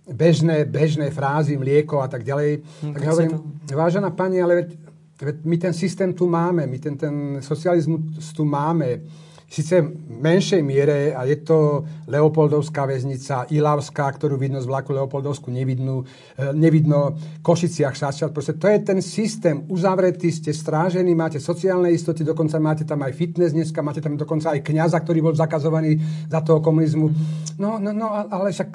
[0.07, 2.63] bežné, bežné frázy, mlieko a tak ďalej.
[2.63, 3.31] Hm, tak hovorím,
[3.67, 3.75] to...
[3.75, 4.69] vážená pani, ale veď,
[5.19, 9.03] veď my ten systém tu máme, my ten, ten socializmus tu máme
[9.53, 16.09] síce menšej miere, a je to Leopoldovská väznica, Ilavská, ktorú vidno z vlaku Leopoldovsku, nevidno,
[16.41, 18.33] e, nevidno Košiciach, Šašťat.
[18.33, 23.13] Proste to je ten systém, uzavretý, ste strážení, máte sociálne istoty, dokonca máte tam aj
[23.13, 26.01] fitness dneska, máte tam dokonca aj kňaza, ktorý bol zakazovaný
[26.33, 27.13] za toho komunizmu.
[27.61, 28.71] No, no, no ale však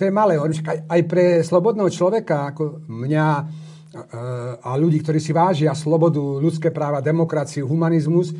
[0.00, 0.40] to je malé.
[0.40, 3.26] Aj, aj pre slobodného človeka, ako mňa,
[4.64, 8.32] a ľudí, ktorí si vážia slobodu, ľudské práva, demokraciu, humanizmus,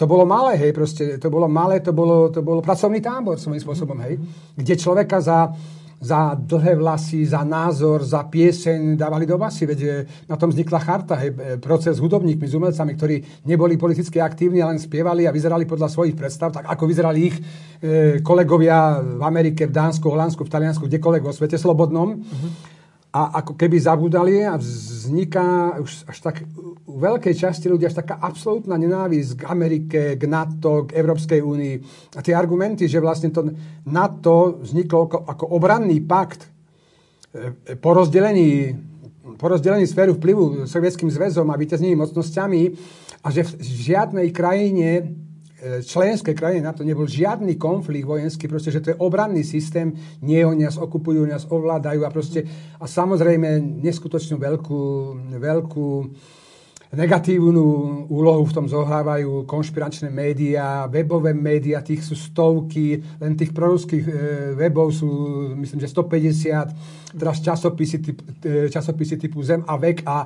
[0.00, 3.60] to bolo malé, hej, proste, to bolo malé, to bolo, to bolo pracovný tábor svojím
[3.60, 4.16] spôsobom, hej,
[4.56, 5.52] kde človeka za,
[6.00, 11.20] za dlhé vlasy, za názor, za pieseň dávali do basy, veď na tom vznikla charta,
[11.20, 15.68] hej, e, proces s hudobníkmi, s umelcami, ktorí neboli politicky aktívni, len spievali a vyzerali
[15.68, 17.42] podľa svojich predstav, tak ako vyzerali ich e,
[18.24, 22.24] kolegovia v Amerike, v Dánsku, Holandsku, v Taliansku, kdekoľvek vo svete slobodnom.
[22.24, 22.77] Uh-huh
[23.08, 26.36] a ako keby zabudali a vzniká už až tak
[26.84, 31.74] u veľkej časti ľudí až taká absolútna nenávisť k Amerike, k NATO, k Európskej únii.
[32.16, 33.48] A tie argumenty, že vlastne to
[33.88, 36.52] NATO vzniklo ako, ako obranný pakt
[37.32, 38.76] e, po rozdelení,
[39.40, 42.60] po rozdelení sféru vplyvu Sovietským zväzom a víťaznými mocnosťami
[43.24, 45.27] a že v žiadnej krajine E,
[45.82, 49.90] členské krajiny na to nebol žiadny konflikt vojenský, proste, že to je obranný systém,
[50.22, 52.46] nie oni nás okupujú, nás ovládajú a proste,
[52.78, 54.80] a samozrejme neskutočnú veľkú,
[55.34, 55.88] veľkú
[56.88, 57.64] negatívnu
[58.08, 64.12] úlohu v tom zohrávajú konšpiračné médiá, webové médiá, tých sú stovky, len tých proruských e,
[64.56, 65.08] webov sú,
[65.60, 70.24] myslím, že 150, teraz časopisy, typ, e, časopisy typu Zem a vek a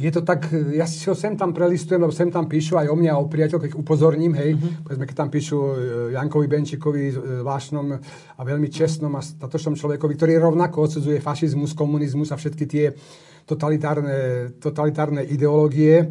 [0.00, 2.96] je to tak, ja si ho sem tam prelistujem, lebo sem tam píšu aj o
[2.96, 4.88] mňa, o priateľke, upozorním, hej, uh-huh.
[4.88, 5.74] povedzme, keď tam píšu e,
[6.16, 8.00] Jankovi Benčíkovi, e, vášnom
[8.36, 12.96] a veľmi čestnom a statočnom človekovi, ktorý rovnako odsudzuje fašizmus, komunizmus a všetky tie
[13.44, 16.08] totalitárne, totalitárne ideológie,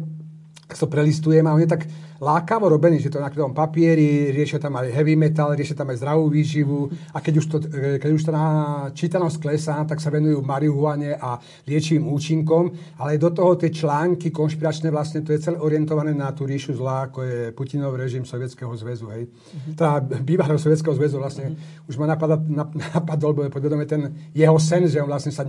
[0.70, 1.82] to prelistujem a on je tak
[2.20, 6.04] lákavo robený, že to na tom papieri, riešia tam aj heavy metal, riešia tam aj
[6.04, 8.44] zdravú výživu a keď už, to, e, keď už tá
[8.92, 14.92] čítanosť klesá, tak sa venujú marihuane a liečivým účinkom, ale do toho tie články konšpiračné
[14.92, 19.08] vlastne, to je celé orientované na tú ríšu zla, ako je Putinov režim Sovietskeho zväzu,
[19.16, 19.24] hej.
[19.24, 19.72] Uh-huh.
[19.72, 21.88] Teda bývalého Sovietskeho zväzu vlastne uh-huh.
[21.88, 22.04] už ma
[22.94, 25.48] napadol, bo podvedome ten jeho sen, že on vlastne sa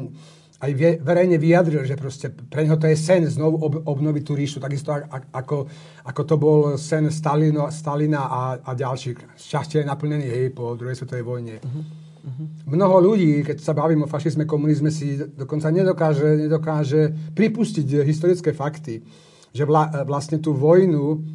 [0.61, 4.61] aj verejne vyjadril, že proste pre neho to je sen znovu ob, obnoviť tú ríšu,
[4.61, 4.93] takisto
[5.33, 5.65] ako,
[6.05, 9.41] ako to bol sen Stalino, Stalina a, a ďalších.
[9.41, 11.55] Šťastie je naplnený jej po druhej svetovej vojne.
[11.65, 11.81] Uh-huh.
[12.21, 12.45] Uh-huh.
[12.69, 19.01] Mnoho ľudí, keď sa bavím o fašizme, komunizme, si dokonca nedokáže, nedokáže pripustiť historické fakty,
[19.49, 21.25] že vla, vlastne tú vojnu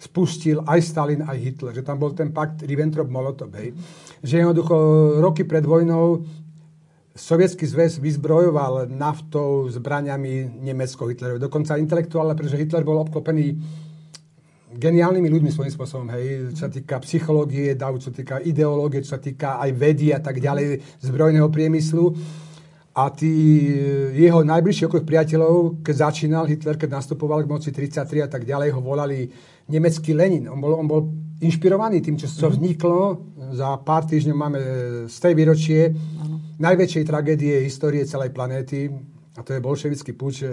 [0.00, 1.76] spustil aj Stalin, aj Hitler.
[1.78, 3.54] Že tam bol ten pakt Ribbentrop-Molotov.
[4.24, 4.74] Že jednoducho
[5.22, 6.26] roky pred vojnou
[7.12, 11.36] Sovietský zväz vyzbrojoval naftou, zbraniami Nemecko Hitlerov.
[11.36, 13.52] Dokonca intelektuálne, pretože Hitler bol obklopený
[14.72, 19.12] geniálnymi ľuďmi svojím spôsobom, hej, čo sa týka psychológie, davu, čo sa týka ideológie, čo
[19.16, 22.16] sa týka aj vedy a tak ďalej, zbrojného priemyslu.
[22.96, 23.68] A tí
[24.16, 28.72] jeho najbližší okruh priateľov, keď začínal Hitler, keď nastupoval k moci 33 a tak ďalej,
[28.72, 29.28] ho volali
[29.68, 30.48] nemecký Lenin.
[30.48, 32.54] On bol, on bol inšpirovaný tým, čo, čo mhm.
[32.56, 32.96] vzniklo.
[33.52, 34.60] Za pár týždňov máme
[35.12, 35.80] z tej výročie
[36.62, 38.86] najväčšej tragédie histórie celej planéty,
[39.34, 40.46] a to je bolševický púč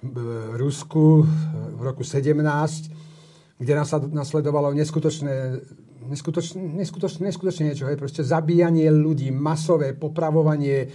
[0.00, 0.16] v
[0.54, 1.26] Rusku
[1.74, 2.38] v roku 17,
[3.58, 3.72] kde
[4.14, 5.34] nasledovalo neskutočné
[6.06, 10.88] neskutočne, neskutočne, neskutočne niečo, hej, proste zabíjanie ľudí, masové popravovanie,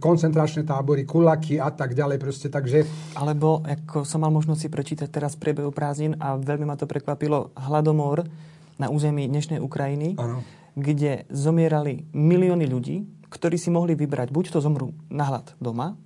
[0.00, 2.88] koncentračné tábory, kulaky a tak ďalej, proste, takže...
[3.20, 7.52] Alebo, ako som mal možnosť si prečítať teraz priebehu prázdnin a veľmi ma to prekvapilo,
[7.52, 8.24] hladomor
[8.80, 10.40] na území dnešnej Ukrajiny, ano.
[10.76, 15.98] kde zomierali milióny ľudí, ktorí si mohli vybrať, buď to zomrú na hlad doma,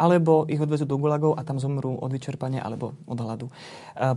[0.00, 3.52] alebo ich odvezú do gulagov a tam zomrú od vyčerpania alebo od hladu.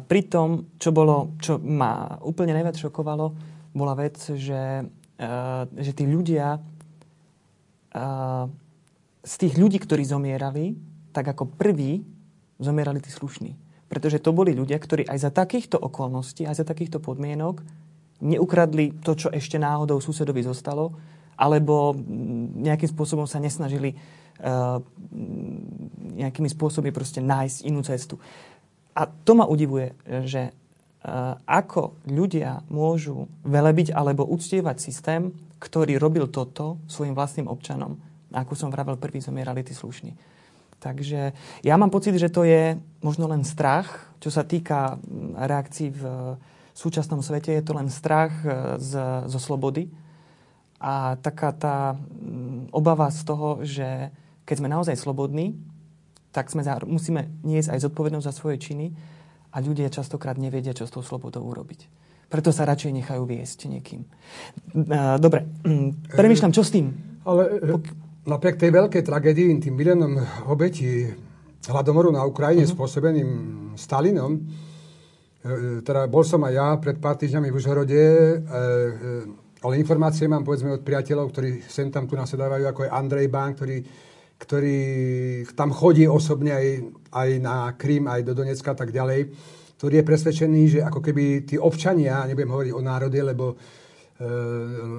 [0.07, 3.35] Pri tom, čo, bolo, čo ma úplne najviac šokovalo,
[3.75, 4.87] bola vec, že,
[5.75, 6.55] že tí ľudia
[9.23, 10.73] z tých ľudí, ktorí zomierali,
[11.11, 12.01] tak ako prví
[12.63, 13.51] zomierali tí slušní.
[13.91, 17.61] Pretože to boli ľudia, ktorí aj za takýchto okolností, aj za takýchto podmienok
[18.23, 20.95] neukradli to, čo ešte náhodou susedovi zostalo,
[21.37, 21.95] alebo
[22.59, 24.79] nejakým spôsobom sa nesnažili uh,
[26.13, 28.17] nejakými spôsobmi proste nájsť inú cestu.
[28.93, 36.27] A to ma udivuje, že uh, ako ľudia môžu velebiť alebo uctievať systém, ktorý robil
[36.27, 37.95] toto svojim vlastným občanom.
[38.33, 40.11] Ako som vravel, prvý zomierali tí slušní.
[40.83, 41.31] Takže
[41.63, 44.99] ja mám pocit, že to je možno len strach, čo sa týka
[45.39, 46.03] reakcií v
[46.75, 47.55] súčasnom svete.
[47.55, 48.91] Je to len strach e, z,
[49.31, 49.87] zo slobody,
[50.83, 54.11] a taká tá mm, obava z toho, že
[54.43, 55.55] keď sme naozaj slobodní,
[56.35, 58.91] tak sme za, musíme niesť aj zodpovednosť za svoje činy
[59.55, 61.87] a ľudia častokrát nevedia, čo s tou slobodou urobiť.
[62.27, 64.03] Preto sa radšej nechajú viesť niekým.
[65.21, 66.91] Dobre, mm, premýšľam, čo s tým?
[67.23, 67.77] Ale e,
[68.27, 70.19] napriek tej veľkej tragédii, tým miliónom
[70.51, 71.07] obetí
[71.63, 72.75] hladomoru na Ukrajine uh-huh.
[72.75, 73.29] spôsobeným
[73.79, 74.41] Stalinom, e,
[75.85, 78.37] teda bol som aj ja pred pár týždňami v Užhorode, e,
[79.63, 83.55] ale informácie mám povedzme od priateľov, ktorí sem tam tu nasedávajú, ako je Andrej Bán,
[83.55, 83.77] ktorý,
[84.35, 84.79] ktorý
[85.55, 86.67] tam chodí osobne aj,
[87.15, 89.31] aj na Krym, aj do Donecka a tak ďalej,
[89.79, 93.55] ktorý je presvedčený, že ako keby tí občania, nebudem hovoriť o národe, lebo e,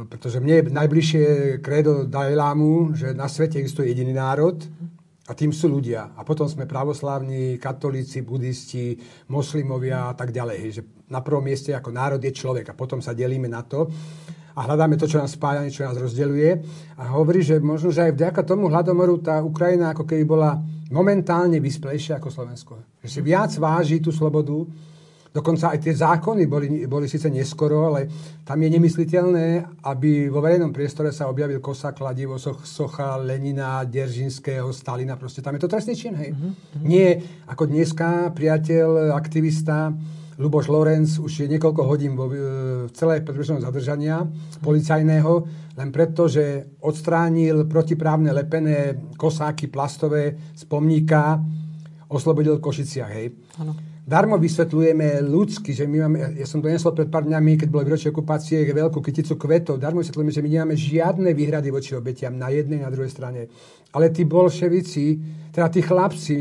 [0.09, 1.25] pretože mne je najbližšie
[1.61, 4.65] kredo Dajlámu, že na svete existuje jediný národ
[5.25, 6.13] a tým sú ľudia.
[6.17, 8.97] A potom sme pravoslávni, katolíci, budisti,
[9.33, 10.61] moslimovia a tak ďalej.
[10.69, 13.89] Že na prvom mieste ako národ je človek a potom sa delíme na to.
[14.55, 16.51] A hľadáme to, čo nás spája, čo nás rozdeľuje.
[16.99, 20.63] A hovorí, že možno, že aj vďaka tomu hladomoru tá Ukrajina ako keby bola
[20.95, 22.73] momentálne vysplejšia ako Slovensko.
[23.03, 24.63] Že si viac váži tú slobodu,
[25.35, 28.07] Dokonca aj tie zákony boli, boli síce neskoro, ale
[28.47, 34.71] tam je nemysliteľné, aby vo verejnom priestore sa objavil kosa, kladivo, soch, socha Lenina, Deržinského,
[34.71, 35.19] Stalina.
[35.19, 36.31] Proste tam je to trestný čin, hej.
[36.31, 36.87] Mm-hmm.
[36.87, 37.19] Nie
[37.51, 39.91] ako dneska priateľ, aktivista,
[40.39, 44.27] Luboš Lorenz už je niekoľko hodín vo, v celej predbežnom zadržania
[44.61, 45.33] policajného,
[45.79, 51.39] len preto, že odstránil protiprávne lepené kosáky plastové z pomníka,
[52.11, 53.31] oslobodil Košiciach, hej.
[53.63, 57.69] Ano darmo vysvetľujeme ľudsky, že my máme, ja som to nesol pred pár dňami, keď
[57.73, 62.37] bolo výročie okupácie, veľkú kyticu kvetov, darmo vysvetľujeme, že my nemáme žiadne výhrady voči obetiam
[62.37, 63.49] na jednej, na druhej strane.
[63.97, 65.19] Ale tí bolševici,
[65.57, 66.37] teda tí chlapci,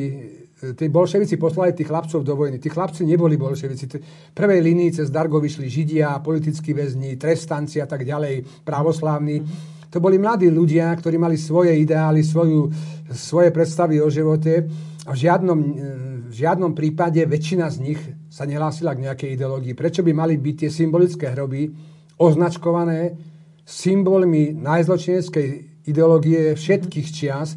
[0.72, 2.64] tí bolševici poslali tých chlapcov do vojny.
[2.64, 3.86] Tí chlapci neboli bolševici.
[3.92, 9.44] V prvej linii cez Dargo vyšli Židia, politickí väzni, trestanci a tak ďalej, pravoslávni.
[9.92, 12.72] To boli mladí ľudia, ktorí mali svoje ideály, svoju,
[13.12, 14.66] svoje predstavy o živote
[15.06, 15.60] a v žiadnom
[16.34, 19.78] v žiadnom prípade väčšina z nich sa nehlásila k nejakej ideológii.
[19.78, 21.70] Prečo by mali byť tie symbolické hroby
[22.18, 23.14] označkované
[23.62, 25.48] symbolmi najzločineckej
[25.86, 27.54] ideológie všetkých čias,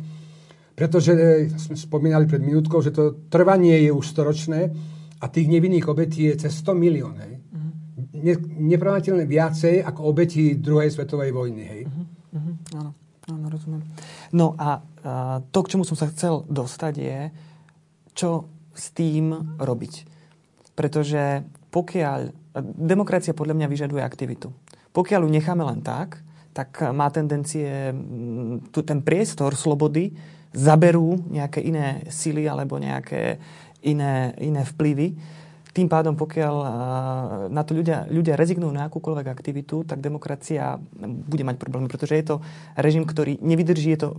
[0.76, 4.70] pretože e, sme spomínali pred minútkou, že to trvanie je už storočné
[5.18, 7.16] a tých nevinných obetí je cez 100 milión.
[7.16, 7.40] Hej.
[7.40, 7.72] Uh-huh.
[8.20, 8.34] Ne,
[8.76, 11.64] nepravnateľne viacej ako obetí druhej svetovej vojny.
[11.64, 11.80] Hej.
[11.88, 12.04] Uh-huh.
[12.36, 12.54] Uh-huh.
[12.76, 12.90] Áno,
[13.32, 13.82] áno, rozumiem.
[14.36, 17.18] No a, a to, k čomu som sa chcel dostať je,
[18.12, 18.44] čo
[18.76, 19.94] s tým robiť.
[20.76, 21.40] Pretože
[21.72, 22.44] pokiaľ...
[22.76, 24.48] Demokracia podľa mňa vyžaduje aktivitu.
[24.92, 26.24] Pokiaľ ju necháme len tak,
[26.56, 27.92] tak má tendencie
[28.72, 33.36] tu ten priestor slobody zaberú nejaké iné sily alebo nejaké
[33.84, 35.36] iné, iné vplyvy
[35.76, 36.56] tým pádom, pokiaľ
[37.52, 42.24] na to ľudia, ľudia rezignujú na akúkoľvek aktivitu, tak demokracia bude mať problémy, pretože je
[42.24, 42.36] to
[42.80, 44.18] režim, ktorý nevydrží, je to e,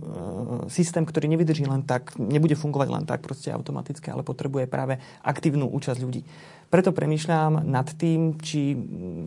[0.70, 5.66] systém, ktorý nevydrží len tak, nebude fungovať len tak proste automaticky, ale potrebuje práve aktívnu
[5.66, 6.22] účasť ľudí.
[6.70, 8.78] Preto premýšľam nad tým, či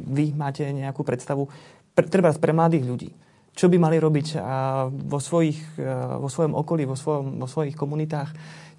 [0.07, 1.51] vy máte nejakú predstavu,
[2.07, 3.11] treba pre mladých ľudí
[3.51, 4.39] čo by mali robiť
[5.11, 5.83] vo, svojich, e,
[6.17, 8.31] vo svojom okolí, vo, svojom, vo svojich komunitách,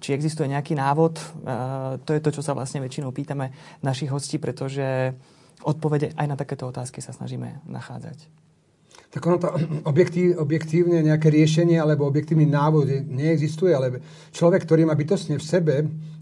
[0.03, 1.15] či existuje nejaký návod.
[2.03, 5.15] To je to, čo sa vlastne väčšinou pýtame našich hostí, pretože
[5.63, 8.43] odpovede aj na takéto otázky sa snažíme nachádzať.
[9.13, 9.47] Tak ono to
[9.91, 14.01] objektív, objektívne nejaké riešenie alebo objektívny návod neexistuje, ale
[14.33, 15.75] človek, ktorý má bytostne v sebe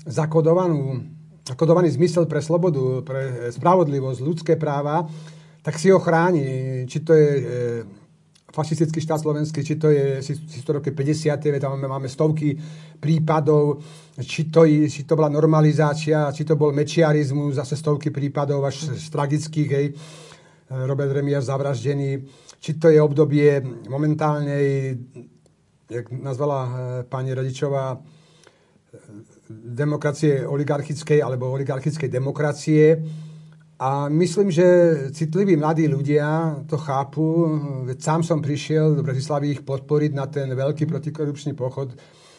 [0.03, 1.07] zakodovanú,
[1.47, 5.07] zakodovaný zmysel pre slobodu, pre spravodlivosť, ľudské práva,
[5.61, 6.83] tak si ho chráni.
[6.89, 7.43] Či to je e,
[8.51, 11.39] fašistický štát slovenský, či to je, si to roky 50.
[11.59, 12.55] tam máme, stovky
[12.99, 13.79] prípadov,
[14.19, 19.07] či to, či to bola normalizácia, či to bol mečiarizmus, zase stovky prípadov až z
[19.09, 19.87] tragických, hej,
[20.71, 22.23] Robert Remiaš zavraždený,
[22.59, 23.59] či to je obdobie
[23.89, 24.95] momentálnej,
[25.89, 26.71] jak nazvala eh,
[27.03, 27.99] pani Radičová,
[29.51, 32.95] demokracie oligarchickej alebo oligarchickej demokracie,
[33.81, 34.65] a myslím, že
[35.09, 37.49] citliví mladí ľudia to chápu.
[37.89, 41.89] Veď sám som prišiel do Bratislavy ich podporiť na ten veľký protikorupčný pochod,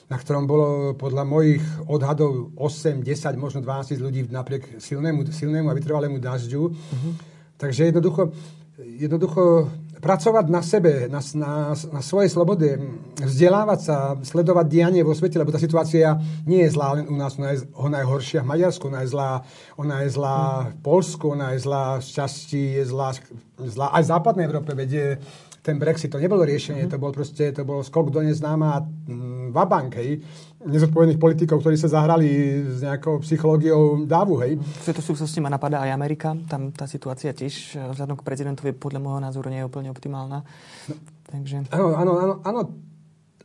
[0.07, 5.75] na ktorom bolo podľa mojich odhadov 8, 10, možno 12 ľudí napriek silnému, silnému a
[5.75, 6.63] vytrvalému dažďu.
[6.63, 7.13] Uh-huh.
[7.59, 8.31] Takže jednoducho,
[8.79, 9.67] jednoducho
[10.03, 12.75] pracovať na sebe, na, na, na svojej slobode,
[13.23, 17.39] vzdelávať sa, sledovať dianie vo svete, lebo tá situácia nie je zlá len u nás,
[17.39, 19.31] ona je, ona je horšia v Maďarsku, ona je zlá,
[19.79, 20.39] ona je zlá
[20.75, 23.15] v Polsku, ona je zlá v časti, je zlá,
[23.63, 25.23] zlá aj v západnej Európe, vedie
[25.63, 29.95] ten Brexit, to nebolo riešenie, to bol proste, to bol skok do neznáma mm, vabank,
[29.95, 30.19] hej,
[30.63, 32.29] nezodpovedných politikov, ktorí sa zahrali
[32.63, 34.59] s nejakou psychológiou dávu, hej.
[34.59, 38.71] V tejto súvislosti ma napadá aj Amerika, tam tá situácia tiež eh, vzhľadom k prezidentovi
[38.75, 40.47] podľa môjho názoru nie je úplne optimálna.
[40.91, 40.95] No,
[41.33, 41.57] Takže...
[41.73, 42.61] Áno, áno, áno, áno,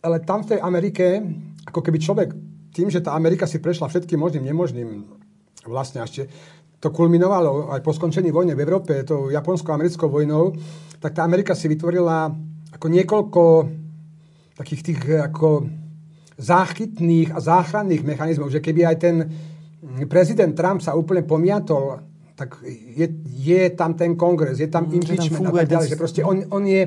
[0.04, 1.06] ale tam v tej Amerike,
[1.66, 2.30] ako keby človek,
[2.76, 4.90] tým, že tá Amerika si prešla všetkým možným, nemožným,
[5.66, 6.30] vlastne ešte
[6.78, 10.54] to kulminovalo aj po skončení vojny v Európe, to japonsko-americkou vojnou,
[11.02, 12.30] tak tá Amerika si vytvorila
[12.78, 13.44] ako niekoľko
[14.62, 15.00] takých tých
[15.32, 15.66] ako
[16.38, 19.16] záchytných a záchranných mechanizmov, že keby aj ten
[20.06, 22.02] prezident Trump sa úplne pomiatol,
[22.38, 26.22] tak je, je tam ten kongres, je tam mm, impeachment a tak ďalej, že proste
[26.22, 26.86] on, on je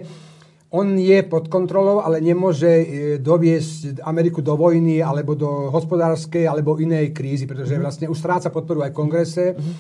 [0.71, 2.87] on je pod kontrolou, ale nemôže e,
[3.19, 7.83] doviesť Ameriku do vojny alebo do hospodárskej alebo inej krízy, pretože mm-hmm.
[7.83, 9.59] vlastne už stráca podporu aj kongrese.
[9.59, 9.75] Mm-hmm.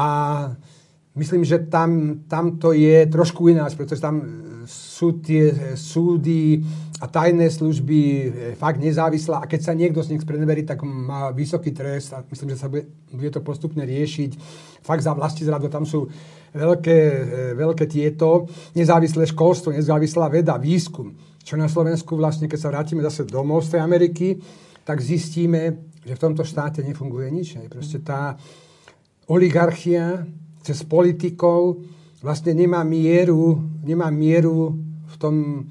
[0.00, 0.08] A
[1.20, 4.24] myslím, že tam, tam to je trošku ináč, pretože tam
[4.64, 6.64] sú tie súdy
[7.02, 8.00] a tajné služby
[8.54, 12.54] fakt nezávislá a keď sa niekto z nich spreneverí, tak má vysoký trest a myslím,
[12.54, 14.38] že sa bude, bude to postupne riešiť.
[14.86, 16.06] Fakt za vlasti zradu tam sú
[16.54, 16.98] veľké,
[17.58, 18.46] veľké tieto
[18.78, 21.18] nezávislé školstvo, nezávislá veda, výskum.
[21.42, 24.38] Čo na Slovensku vlastne, keď sa vrátime zase domov z tej Ameriky,
[24.86, 27.58] tak zistíme, že v tomto štáte nefunguje nič.
[27.66, 28.38] Proste tá
[29.26, 30.22] oligarchia
[30.62, 31.82] cez politikov
[32.22, 34.78] vlastne nemá mieru, nemá mieru
[35.10, 35.66] v tom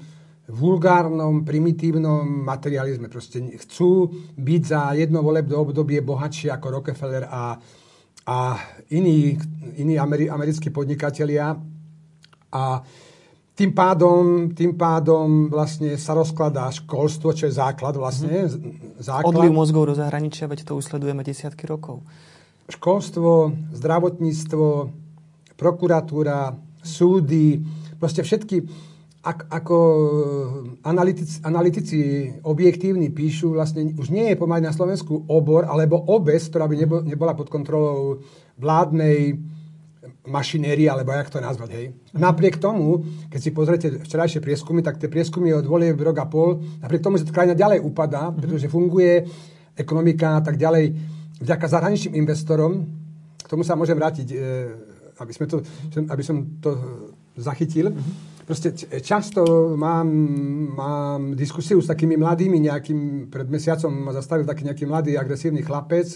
[0.52, 3.08] vulgárnom, primitívnom materializme.
[3.08, 7.56] Proste chcú byť za jedno volebné obdobie bohatšie ako Rockefeller a,
[8.28, 8.38] a
[8.92, 9.40] iní,
[9.80, 11.56] iní ameri, americkí podnikatelia.
[12.52, 12.62] A
[13.52, 18.48] tým pádom, tým pádom vlastne sa rozkladá školstvo, čo je základ vlastne.
[18.48, 19.00] Mm-hmm.
[19.00, 19.32] Základ.
[19.32, 22.04] Odliv mozgov do zahraničia, veď to už sledujeme desiatky rokov.
[22.68, 24.66] Školstvo, zdravotníctvo,
[25.56, 27.60] prokuratúra, súdy,
[28.00, 28.64] proste všetky,
[29.22, 29.76] ak, ako
[30.82, 31.98] analytici, analytici
[32.42, 36.96] objektívni píšu, vlastne už nie je pomaly na Slovensku obor alebo obec, ktorá by nebo,
[37.06, 38.18] nebola pod kontrolou
[38.58, 39.38] vládnej
[40.26, 41.86] mašinérie, alebo jak to nazvať, hej.
[42.14, 46.62] Napriek tomu, keď si pozriete včerajšie prieskumy, tak tie prieskumy od volie rok a pol,
[46.82, 49.26] napriek tomu, že krajina ďalej upadá, pretože funguje
[49.74, 50.94] ekonomika a tak ďalej,
[51.42, 52.86] vďaka zahraničným investorom,
[53.42, 54.36] k tomu sa môžem vrátiť e,
[55.18, 55.62] aby, sme to,
[56.06, 56.70] aby som to
[57.36, 57.92] zachytil.
[58.42, 60.08] Proste často mám,
[60.74, 66.10] mám diskusiu s takými mladými, nejakým, pred mesiacom ma zastavil taký nejaký mladý agresívny chlapec,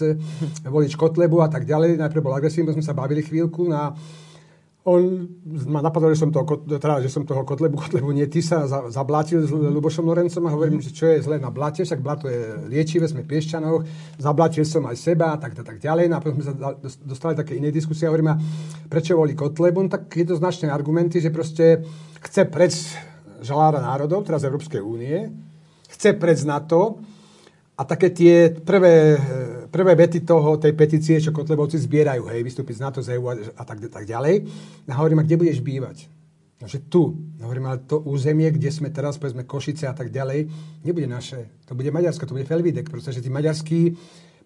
[0.67, 1.95] volič Kotlebu a tak ďalej.
[1.95, 3.95] Najprv bol agresívny, sme sa bavili chvíľku na
[4.87, 5.27] on
[5.67, 8.87] ma napadol, že som, toho, teda, že som toho Kotlebu, Kotlebu nie, ty sa za,
[8.87, 12.55] zablátil s Lubošom Lorencom a hovorím, že čo je zle na blate, však blato je
[12.71, 13.83] liečivé, sme Piešťanoch,
[14.15, 16.07] zablátil som aj seba a tak, tak, ďalej.
[16.07, 16.55] No a potom sme sa
[17.03, 18.39] dostali také iné diskusie a hovorím, a
[18.87, 21.83] prečo volí Kotlebu, no, tak jednoznačné argumenty, že proste
[22.23, 22.95] chce preč
[23.43, 25.35] žalára národov, teraz Európskej únie,
[25.91, 27.03] chce preč na to,
[27.77, 29.21] a také tie prvé,
[29.69, 33.63] prvé vety toho, tej petície, čo Kotlebovci zbierajú, hej, vystúpiť z NATO, z EU a,
[33.63, 34.49] tak, tak ďalej.
[34.89, 36.09] A hovorím, a kde budeš bývať?
[36.57, 37.13] No, tu.
[37.37, 40.49] Hovorím, ale to územie, kde sme teraz, povedzme Košice a tak ďalej,
[40.81, 41.53] nebude naše.
[41.69, 43.93] To bude Maďarsko, to bude Felvidek, pretože tí maďarskí,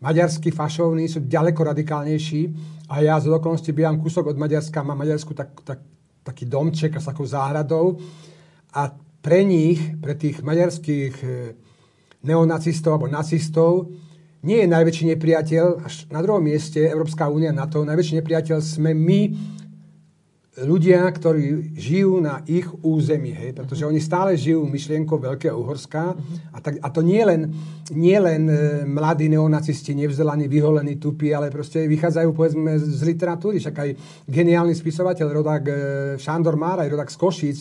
[0.04, 2.42] maďarskí fašovní sú ďaleko radikálnejší
[2.92, 5.80] a ja z okolností bývam kúsok od Maďarska, mám Maďarsku tak, tak,
[6.28, 7.96] taký domček s takou záhradou
[8.76, 8.92] a
[9.24, 11.16] pre nich, pre tých maďarských
[12.24, 13.90] neonacistov alebo nacistov,
[14.42, 18.98] nie je najväčší nepriateľ, až na druhom mieste Európska únia na to, najväčší nepriateľ sme
[18.98, 19.22] my,
[20.60, 26.12] ľudia, ktorí žijú na ich území, hej, pretože oni stále žijú myšlienkou Veľkého Uhorska
[26.52, 27.56] a, tak, a to nie len,
[27.96, 33.76] nie len e, mladí neonacisti, nevzdelaní, vyholení, tupí, ale proste vychádzajú povedzme z literatúry, však
[33.80, 33.90] aj
[34.28, 35.74] geniálny spisovateľ, rodák e,
[36.20, 37.60] Šándor Máraj, rodák z Košíc,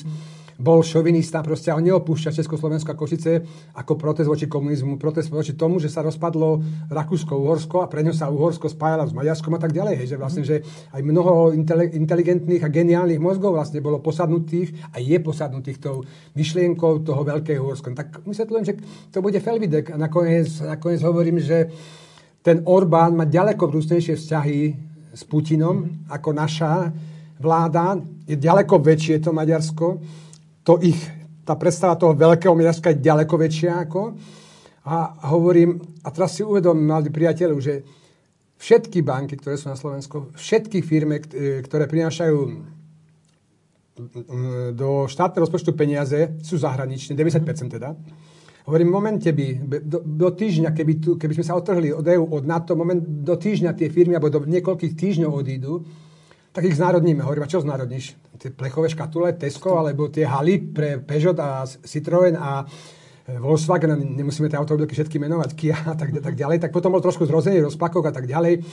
[0.61, 3.33] bol šovinista proste, ale neopúšťa Československo a Košice
[3.73, 6.61] ako protest voči komunizmu, protest voči tomu, že sa rozpadlo
[6.92, 10.05] Rakúsko-Uhorsko a pre ňo sa Uhorsko spájalo s Maďarskom a tak ďalej.
[10.05, 10.61] Hej, že vlastne, že
[10.92, 11.57] aj mnoho
[11.96, 16.05] inteligentných a geniálnych mozgov vlastne bolo posadnutých a je posadnutých tou
[16.37, 17.96] myšlienkou toho veľkého Uhorska.
[17.96, 18.75] Tak vysvetľujem, že
[19.09, 21.73] to bude Felvidek a nakoniec, nakoniec hovorím, že
[22.44, 24.61] ten Orbán má ďaleko vrúcnejšie vzťahy
[25.16, 26.12] s Putinom mm-hmm.
[26.12, 26.73] ako naša
[27.40, 27.96] vláda.
[28.29, 29.87] Je ďaleko väčšie to Maďarsko
[30.70, 31.02] to ich,
[31.42, 34.14] tá predstava toho veľkého Maďarska je ďaleko väčšia ako.
[34.87, 37.83] A hovorím, a teraz si uvedom, mladí priateľov, že
[38.54, 41.18] všetky banky, ktoré sú na Slovensku, všetky firmy,
[41.66, 42.38] ktoré prinášajú
[44.78, 47.98] do štátneho rozpočtu peniaze, sú zahraničné, 90% teda.
[48.70, 49.46] Hovorím, v momente by,
[49.83, 53.35] do, do týždňa, keby, tu, keby sme sa otrhli od EU, od NATO, moment, do
[53.35, 55.83] týždňa tie firmy, alebo do niekoľkých týždňov odídu,
[56.50, 57.22] tak ich znárodníme.
[57.22, 58.18] Hovorím, a čo znárodníš?
[58.40, 64.50] Tie plechové škatule, Tesco, alebo tie haly pre Peugeot a Citroën a e, Volkswagen, nemusíme
[64.50, 68.10] tie automobilky všetky menovať, Kia a tak, tak ďalej, tak potom bol trošku zrozený rozpakok
[68.10, 68.64] a tak ďalej.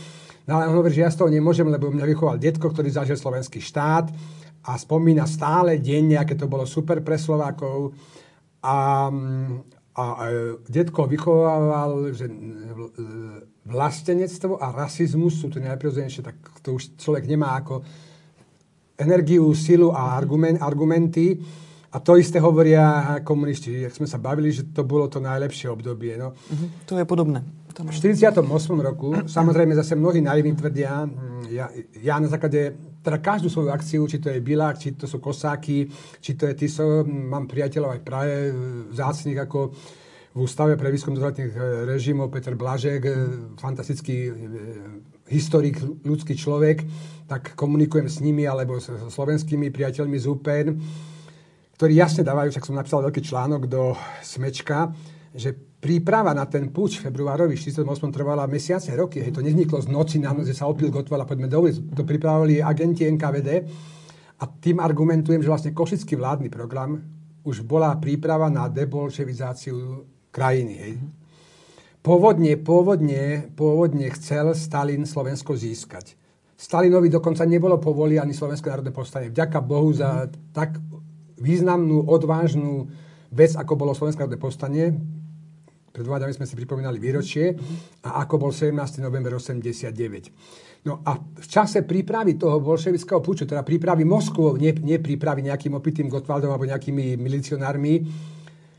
[0.48, 3.20] No ale on hovorí, že ja z toho nemôžem, lebo mňa vychoval detko, ktorý zažil
[3.20, 4.10] slovenský štát
[4.64, 7.92] a spomína stále denne, aké to bolo super pre Slovákov.
[8.64, 9.12] A,
[9.98, 10.30] a,
[10.70, 12.30] detko vychovával, že
[13.66, 17.82] vlastenectvo a rasizmus sú to najprirodzenejšie, tak to už človek nemá ako
[18.98, 21.38] energiu, silu a argument, argumenty.
[21.88, 23.88] A to isté hovoria komunisti.
[23.88, 26.20] Jak sme sa bavili, že to bolo to najlepšie obdobie.
[26.20, 26.36] No.
[26.36, 26.68] Uh-huh.
[26.86, 27.42] To je podobné.
[27.78, 28.42] V 48.
[28.82, 31.70] roku, samozrejme zase mnohí naivní tvrdia, mm, ja,
[32.02, 32.74] ja na základe,
[33.08, 35.88] teda každú svoju akciu, či to je Bilák, či to sú Kosáky,
[36.20, 38.52] či to je Tiso, mám priateľov aj Praje,
[38.92, 39.60] vzácných ako
[40.36, 43.12] v Ústave pre výskum dozvatných e, režimov Peter Blažek, e,
[43.56, 44.32] fantastický e,
[45.32, 46.84] historik, ľudský človek,
[47.32, 50.68] tak komunikujem s nimi alebo s slovenskými priateľmi z UPN,
[51.80, 54.92] ktorí jasne dávajú, však som napísal veľký článok do Smečka,
[55.32, 59.22] že príprava na ten púč februárový 48 trvala mesiace, roky.
[59.22, 61.78] Hej, to nevzniklo z noci na noc, že sa opil Gotwal a poďme do ulic.
[61.94, 63.50] To pripravovali agenti NKVD
[64.42, 66.98] a tým argumentujem, že vlastne košický vládny program
[67.46, 70.04] už bola príprava na debolševizáciu
[70.34, 70.76] krajiny.
[70.76, 70.94] Hej.
[72.04, 76.16] Pôvodne, pôvodne, pôvodne chcel Stalin Slovensko získať.
[76.58, 79.30] Stalinovi dokonca nebolo povoli ani Slovenské národné povstanie.
[79.30, 80.82] Vďaka Bohu za tak
[81.38, 82.90] významnú, odvážnu
[83.30, 84.86] vec, ako bolo Slovenské národné povstanie.
[85.98, 87.58] Pred dva sme si pripomínali výročie
[88.06, 89.02] a ako bol 17.
[89.02, 90.86] november 89.
[90.86, 95.74] No a v čase prípravy toho bolševického púču, teda prípravy Moskvou, nie, nie prípravy nejakým
[95.74, 98.06] opitým Gotwaldom alebo nejakými milicionármi,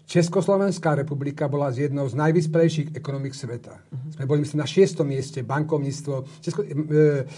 [0.08, 3.76] Československá republika bola z jednou z najvyspelejších ekonomik sveta.
[3.76, 4.16] Uh-huh.
[4.16, 6.40] Sme boli, myslím, na šiestom mieste, bankovníctvo.
[6.40, 7.28] Česko, e,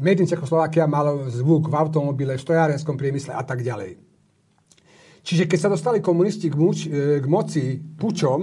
[0.00, 4.00] Made in Čechoslovakia malo zvuk v automobile, v stojárenskom priemysle a tak ďalej.
[5.20, 8.40] Čiže keď sa dostali komunisti k, muč, e, k moci pučom,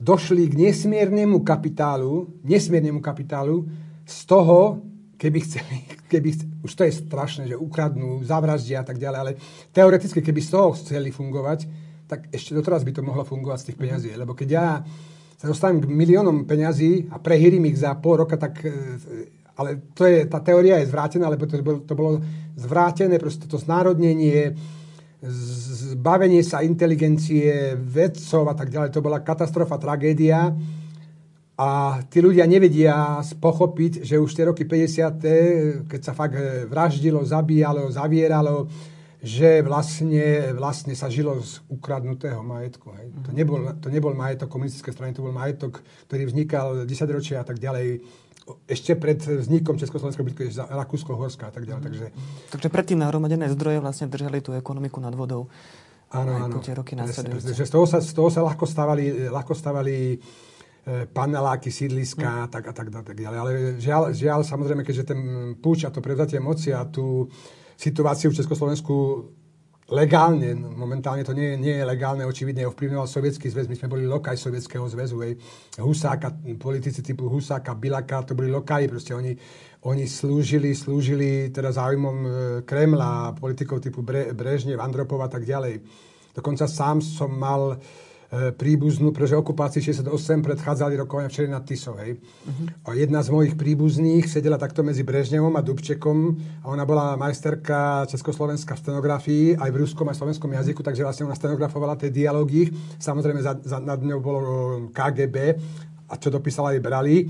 [0.00, 3.68] došli k nesmiernemu kapitálu, nesmiernemu kapitálu
[4.08, 4.80] z toho,
[5.20, 5.76] keby chceli,
[6.12, 9.32] keby chceli, už to je strašné, že ukradnú, zavraždia a tak ďalej, ale
[9.76, 11.68] teoreticky, keby z toho chceli fungovať,
[12.08, 14.08] tak ešte doteraz by to mohlo fungovať z tých peňazí.
[14.18, 14.66] Lebo keď ja
[15.38, 18.72] sa dostanem k miliónom peňazí a prehýrim ich za pol roka, tak e,
[19.54, 22.12] ale to je, tá teória je zvrátená, lebo to bolo, to bolo
[22.56, 24.56] zvrátené, proste to znárodnenie,
[25.22, 28.90] zbavenie sa inteligencie, vedcov a tak ďalej.
[28.96, 30.56] To bola katastrofa, tragédia.
[31.60, 36.40] A tí ľudia nevedia pochopiť, že už tie roky 50., keď sa fakt
[36.72, 38.64] vraždilo, zabíjalo, zavieralo,
[39.20, 42.88] že vlastne, vlastne sa žilo z ukradnutého majetku.
[42.96, 43.12] Hej.
[43.28, 47.46] To, nebol, to nebol majetok komunistickej strany, to bol majetok, ktorý vznikal 10 ročia a
[47.46, 48.00] tak ďalej
[48.66, 51.82] ešte pred vznikom Československej republiky, Rakúsko-Horska a tak ďalej.
[51.84, 52.06] Takže,
[52.54, 55.50] takže predtým nahromadené zdroje vlastne držali tú ekonomiku nad vodou.
[56.10, 56.58] Áno, áno.
[56.58, 57.54] tie roky nasledujúce.
[57.54, 62.66] Z toho sa, z toho sa ľahko stavali, ľahko stavali e, paneláky, sídliska a tak,
[62.66, 63.38] a tak, a tak ďalej.
[63.38, 65.20] Ale žiaľ, žiaľ, samozrejme, keďže ten
[65.62, 67.30] púč a to prevzatie moci a tú
[67.78, 68.94] situáciu v Československu
[69.90, 74.38] legálne, momentálne to nie, nie je legálne, očividne ovplyvňoval sovietský zväz, my sme boli lokaj
[74.38, 75.34] sovietského zväzu, hej.
[75.82, 79.34] Husáka, politici typu Husáka, Bilaka, to boli lokaji, proste oni,
[79.90, 82.30] oni slúžili, slúžili teda záujmom e,
[82.62, 85.82] Kremla, politikov typu Bre, Brežnev, Andropov a tak ďalej.
[86.30, 87.74] Dokonca sám som mal
[88.30, 90.06] príbuznú, pretože okupácii 68
[90.46, 91.98] predchádzali rokovania včera nad Tisou.
[91.98, 92.22] Hej.
[92.22, 92.94] Uh-huh.
[92.94, 98.78] Jedna z mojich príbuzných sedela takto medzi Brežnevom a Dubčekom a ona bola majsterka Československa
[98.78, 102.70] v stenografii aj v ruskom a slovenskom jazyku, takže vlastne ona stenografovala tie dialógy.
[103.02, 104.40] Samozrejme za, za, nad ňou bolo
[104.94, 105.36] KGB
[106.06, 107.26] a čo dopísala aj brali.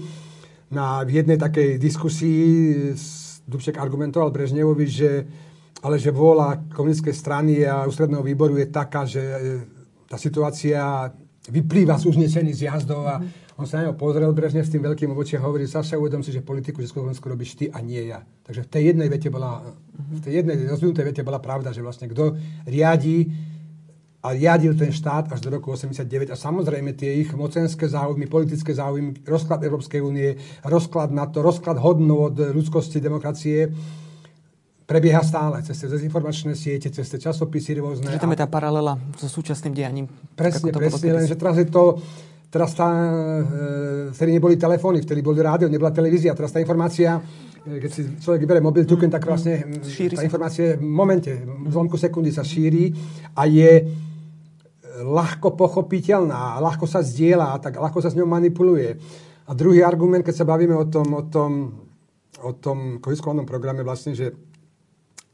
[0.69, 2.45] Na, v jednej takej diskusii
[3.49, 5.11] Dubček argumentoval Brežnevovi, že
[5.81, 9.25] ale že vôľa komunistickej strany a ústredného výboru je taká, že
[10.11, 11.07] tá situácia
[11.47, 13.23] vyplýva z uznesení z jazdov a
[13.55, 16.35] on sa na neho pozrel Brežnev s tým veľkým ovočím a hovorí, Saša, uvedom si,
[16.35, 18.27] že politiku Československu robíš ty a nie ja.
[18.43, 19.63] Takže v tej jednej vete bola,
[19.95, 22.35] v tej jednej rozvinutej vete bola pravda, že vlastne kto
[22.67, 23.31] riadi
[24.21, 28.77] a riadil ten štát až do roku 89 a samozrejme tie ich mocenské záujmy, politické
[28.77, 33.73] záujmy, rozklad Európskej únie, rozklad NATO, rozklad hodnôt ľudskosti, demokracie,
[34.91, 38.11] prebieha stále cez tie dezinformačné siete, cez tie časopisy rôzne.
[38.11, 40.11] Že tam je tá paralela so súčasným dianím.
[40.35, 42.03] Presne, presne, len že teraz je to,
[42.51, 47.23] teraz tá, e, vtedy neboli telefóny, vtedy boli rádio, nebola televízia, teraz tá informácia,
[47.63, 51.39] e, keď si človek vyberie mobil, tuken, tak vlastne mm, šíri tá informácia v momente,
[51.39, 52.91] v zlomku sekundy sa šíri
[53.39, 53.85] a je e,
[55.07, 58.99] ľahko pochopiteľná, ľahko sa zdieľa, tak ľahko sa s ňou manipuluje.
[59.47, 61.51] A druhý argument, keď sa bavíme o tom, o tom,
[62.43, 62.99] o tom
[63.47, 64.50] programe, vlastne, že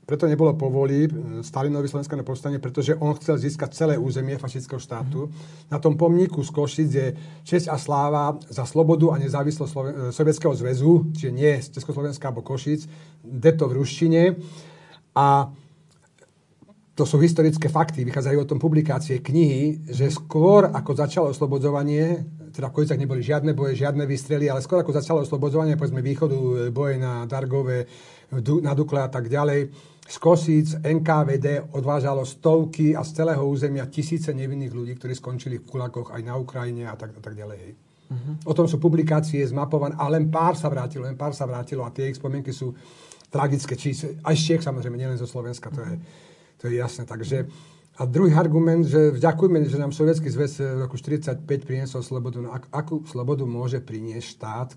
[0.07, 1.09] preto nebolo povoli e,
[1.43, 5.27] Stalinovi slovenské povstanie, pretože on chcel získať celé územie fašistického štátu.
[5.27, 5.75] Mm-hmm.
[5.75, 7.09] Na tom pomníku z Košic je
[7.43, 12.31] česť a sláva za slobodu a nezávislosť Sloven- e, Sovietskeho zväzu, čiže nie z Československa
[12.31, 12.87] alebo Košic,
[13.27, 14.39] deto v ruštine.
[15.19, 15.51] A
[16.97, 22.25] to sú historické fakty, vychádzajú o tom publikácie, knihy, že skôr ako začalo oslobodzovanie,
[22.57, 26.39] teda v Kojicach neboli žiadne boje, žiadne výstrely, ale skôr ako začalo oslobodzovanie, povedzme východu,
[26.39, 27.91] e, boje na Dargove,
[28.63, 29.71] na Dukle a tak ďalej,
[30.07, 35.67] z Kosíc NKVD odvážalo stovky a z celého územia tisíce nevinných ľudí, ktorí skončili v
[35.67, 37.75] kulakoch aj na Ukrajine a tak, a tak ďalej.
[38.07, 38.35] Uh-huh.
[38.47, 41.91] O tom sú publikácie zmapované a len pár sa vrátilo, len pár sa vrátilo a
[41.91, 42.71] tie ich spomienky sú
[43.27, 43.75] tragické.
[43.75, 45.95] Či, aj z Čiech samozrejme, nielen zo Slovenska, to je,
[46.63, 47.03] to je jasné.
[47.03, 47.51] Takže,
[47.99, 52.39] a druhý argument, že vďakujeme, že nám Sovietský zväz v roku 1945 priniesol slobodu.
[52.39, 54.69] No, ak, akú slobodu môže priniesť štát,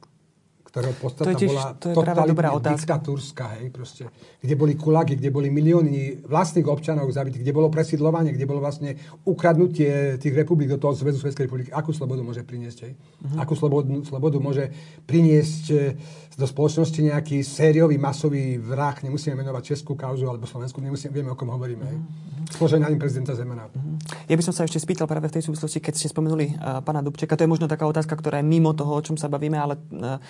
[0.69, 4.03] ktorého podstata to je tiež, bola to je totalitne diktatúrska, hej, proste,
[4.37, 8.93] kde boli kulagy, kde boli milióny vlastných občanov zabitých, kde bolo presidlovanie, kde bolo vlastne
[9.25, 11.69] ukradnutie tých republik do toho Zväzu Sovjetskej republiky.
[11.73, 12.77] Akú slobodu môže priniesť?
[12.85, 12.93] Hej?
[12.93, 13.41] Uh-huh.
[13.41, 14.69] Akú slobodu, slobodu môže
[15.09, 15.97] priniesť eh,
[16.39, 21.35] do spoločnosti nejaký sériový, masový vrah, nemusíme menovať Českú kauzu alebo Slovensku, nemusíme, vieme, o
[21.35, 21.83] kom hovoríme.
[21.83, 21.97] Hej?
[21.99, 22.95] Uh-huh.
[22.95, 23.67] prezidenta Zemana.
[23.73, 23.97] Uh-huh.
[24.29, 27.03] Ja by som sa ešte spýtal práve v tej súvislosti, keď ste spomenuli uh, pána
[27.03, 29.75] Dubčeka, to je možno taká otázka, ktorá je mimo toho, o čom sa bavíme, ale
[29.75, 30.21] uh,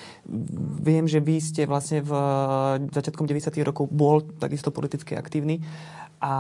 [0.80, 2.12] viem, že vy ste vlastne v
[2.94, 3.50] začiatkom 90.
[3.66, 5.60] rokov bol takisto politicky aktívny.
[6.20, 6.36] A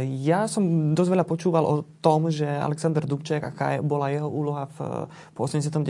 [0.00, 4.66] e, ja som dosť veľa počúval o tom, že Alexander Dubček, aká bola jeho úloha
[4.72, 5.84] v, v 89.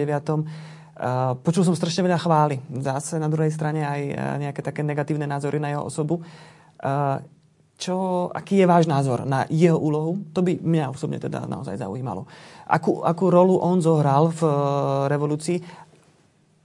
[1.01, 2.61] Uh, počul som strašne veľa chvály.
[2.85, 4.01] Zase na druhej strane aj
[4.37, 6.21] nejaké také negatívne názory na jeho osobu.
[7.81, 10.21] Čo, aký je váš názor na jeho úlohu?
[10.37, 12.29] To by mňa osobne teda naozaj zaujímalo.
[12.69, 14.45] Akú, akú rolu on zohral v
[15.09, 15.89] revolúcii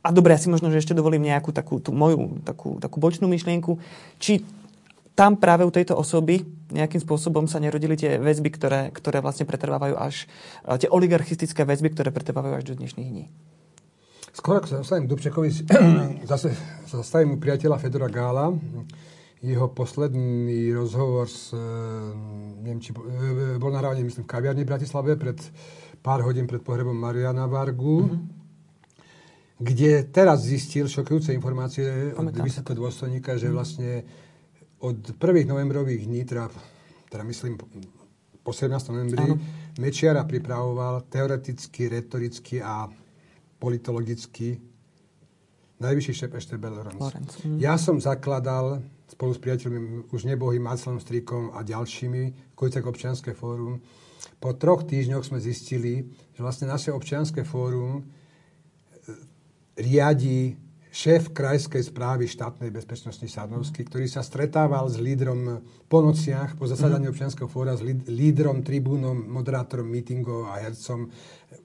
[0.06, 3.26] a dobre, ja si možno, že ešte dovolím nejakú takú tú moju takú, takú bočnú
[3.26, 3.82] myšlienku.
[4.22, 4.46] Či
[5.18, 9.96] tam práve u tejto osoby nejakým spôsobom sa nerodili tie väzby, ktoré, ktoré vlastne pretrvávajú
[9.98, 10.30] až,
[10.68, 13.26] e, tie oligarchistické väzby, ktoré pretrvávajú až do dnešných dní.
[14.36, 15.50] Skôr ako sa zastavím Dubčekovi,
[16.32, 16.54] zase
[16.86, 18.54] sa zastavím u priateľa Fedora Gála.
[19.40, 21.66] Jeho posledný rozhovor s, e,
[22.62, 25.42] neviem, či e, bol nahrávaný, myslím, v kaviarni v Bratislave pred
[26.06, 28.06] pár hodín pred pohrebom Mariana Vargu.
[28.06, 28.45] Mm-hmm
[29.56, 34.04] kde teraz zistil šokujúce informácie od vysokého dôstojníka, že vlastne
[34.84, 36.52] od prvých novembrových dní, teda,
[37.08, 37.56] teda myslím
[38.44, 38.78] po 17.
[38.92, 39.40] novembri, ano.
[39.80, 42.86] Mečiara pripravoval teoreticky, retoricky a
[43.58, 44.60] politologicky
[45.80, 47.00] najvyšší šéf Ešterbel Lorenz.
[47.00, 47.32] Lorenz.
[47.44, 47.58] Mm.
[47.60, 53.84] Ja som zakladal spolu s priateľmi už nebohým Marcelom Strikom a ďalšími Kojcek občianské fórum.
[54.40, 58.08] Po troch týždňoch sme zistili, že vlastne naše občianské fórum
[59.76, 60.56] riadi
[60.96, 65.60] šéf krajskej správy štátnej bezpečnosti Sadnovský, ktorý sa stretával s lídrom
[65.92, 67.12] po nociach, po zasadaní mm-hmm.
[67.12, 71.12] občianského fóra, s lídrom, tribúnom, moderátorom mítingov a hercom,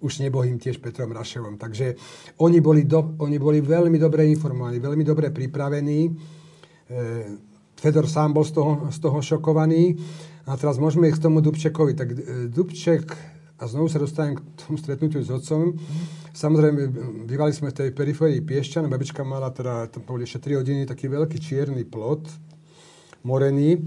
[0.03, 1.63] už nebohým tiež Petrom Raševom.
[1.63, 1.95] Takže
[2.43, 6.11] oni boli, do, oni boli veľmi dobre informovaní, veľmi dobre pripravení.
[6.11, 6.11] E,
[7.79, 9.95] Fedor sám bol z toho, z toho šokovaný.
[10.51, 11.95] A teraz môžeme k tomu Dubčekovi.
[11.95, 12.17] Tak e,
[12.51, 13.15] Dubček,
[13.61, 15.77] a znovu sa dostanem k tomu stretnutiu s otcom,
[16.31, 16.81] Samozrejme,
[17.27, 21.11] bývali sme v tej periférii Piešťan, babička mala teda, to boli ešte 3 hodiny, taký
[21.11, 22.23] veľký čierny plot,
[23.27, 23.83] morený.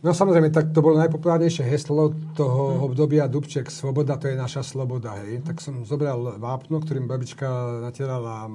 [0.00, 5.16] No samozrejme, tak to bolo najpopulárnejšie heslo toho obdobia Dubček, svoboda, to je naša sloboda,
[5.24, 5.44] hej.
[5.44, 8.48] Tak som zobral vápno, ktorým babička natierala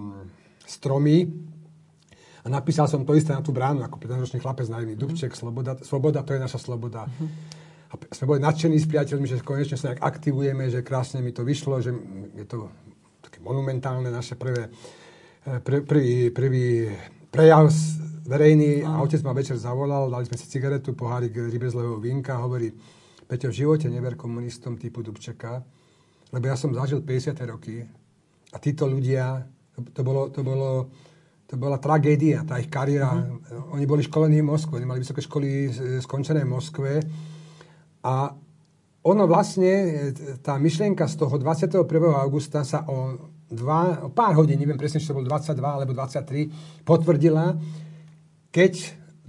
[0.66, 1.30] stromy
[2.46, 4.98] a napísal som to isté na tú bránu, ako 15-ročný chlapec na iný.
[4.98, 7.06] Dubček, sloboda, svoboda, to je naša sloboda.
[7.06, 7.30] Hmm.
[7.90, 11.42] A sme boli nadšení s priateľmi, že konečne sa nejak aktivujeme, že krásne mi to
[11.42, 11.90] vyšlo, že
[12.38, 12.70] je to
[13.26, 16.86] také monumentálne naše prvé, eh, pr, prvý, prvý
[17.34, 17.74] prejav
[18.30, 22.70] verejný a otec ma večer zavolal, dali sme si cigaretu, pohárik rybezlevého vínka a hovorí,
[23.26, 25.62] Peťo, v živote never komunistom typu Dubčeka,
[26.34, 27.38] lebo ja som zažil 50.
[27.50, 27.82] roky
[28.54, 29.46] a títo ľudia,
[29.94, 30.90] to bolo, to bolo
[31.50, 33.10] to bola tragédia, tá ich kariéra.
[33.10, 33.74] Mm.
[33.74, 37.02] Oni boli školení v Moskve, oni mali vysoké školy skončené v Moskve
[38.04, 38.32] a
[39.04, 41.88] ono vlastne, e, tá myšlienka z toho 21.
[42.20, 46.84] augusta sa o, dva, o pár hodín, neviem presne, či to bol 22 alebo 23,
[46.84, 47.56] potvrdila,
[48.52, 48.74] keď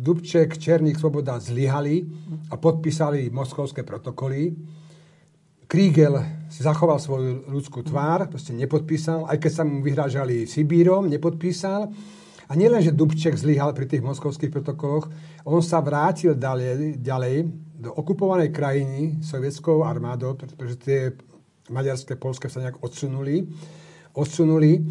[0.00, 2.08] Dubček, Černík, Svoboda zlyhali
[2.48, 4.48] a podpísali moskovské protokoly.
[5.68, 6.16] Krígel
[6.48, 11.92] si zachoval svoju ľudskú tvár, proste nepodpísal, aj keď sa mu vyhrážali Sibírom, nepodpísal.
[12.50, 15.06] A nielen, že Dubček zlyhal pri tých moskovských protokoloch,
[15.46, 17.36] on sa vrátil ďalej, ďalej
[17.80, 21.00] do okupovanej krajiny sovietskou armádou, pretože tie
[21.72, 23.48] maďarské, polské sa nejak odsunuli,
[24.12, 24.84] odsunuli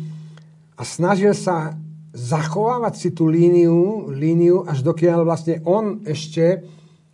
[0.74, 1.78] a snažil sa
[2.10, 6.66] zachovávať si tú líniu, líniu až dokiaľ vlastne on ešte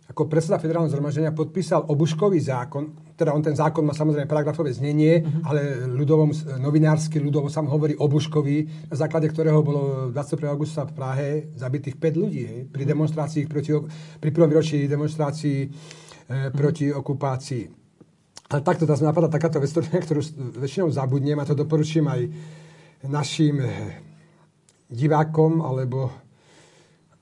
[0.06, 5.18] ako predseda federálneho zhromaždenia podpísal obuškový zákon, teda on ten zákon má samozrejme paragrafové znenie,
[5.18, 5.50] uh-huh.
[5.50, 6.30] ale ľudovom,
[6.62, 10.46] novinársky ľudovo sa hovorí obuškový, na základe ktorého bolo 21.
[10.46, 11.28] augusta v Prahe
[11.58, 12.90] zabitých 5 ľudí hej, pri mhm.
[12.94, 13.70] demonstrácii proti,
[14.22, 15.68] pri prvom výročí demonstrácií e,
[16.54, 17.64] proti okupácii.
[18.46, 20.22] Ale takto nás napadá takáto vec, ktorú
[20.62, 22.30] väčšinou zabudnem a to doporučím aj
[23.10, 23.66] našim e,
[24.86, 26.14] divákom alebo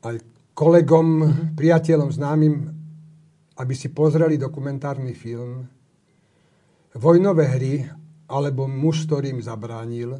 [0.05, 0.20] aj
[0.53, 1.35] kolegom, uh-huh.
[1.57, 2.55] priateľom, známym
[3.59, 5.66] aby si pozreli dokumentárny film
[6.94, 7.74] Vojnové hry
[8.30, 10.14] alebo muž, ktorým zabránil.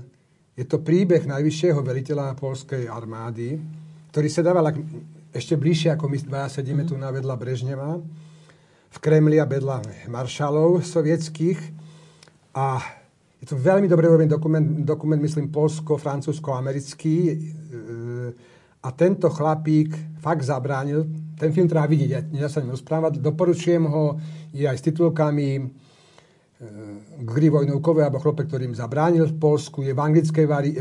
[0.59, 3.63] Je to príbeh najvyššieho veliteľa polskej armády,
[4.11, 4.75] ktorý sa dával
[5.35, 6.89] ešte bližšie, ako my dvaja sedíme mm.
[6.91, 7.99] tu na vedľa Brežneva,
[8.95, 11.59] v Kremli a vedľa maršalov sovietských.
[12.55, 12.79] A
[13.43, 17.17] je to veľmi dobre urobený dokument, dokument myslím, polsko-francúzsko-americký.
[17.27, 17.35] E,
[18.79, 21.11] a tento chlapík fakt zabránil.
[21.35, 23.19] Ten film treba vidieť, ja, ja sa rozprávať.
[23.19, 24.19] Doporučujem ho,
[24.55, 25.63] je aj s titulkami e,
[27.27, 30.79] Gry vojnovkové, alebo chlope, ktorým zabránil v Polsku, je v anglickej vari, e,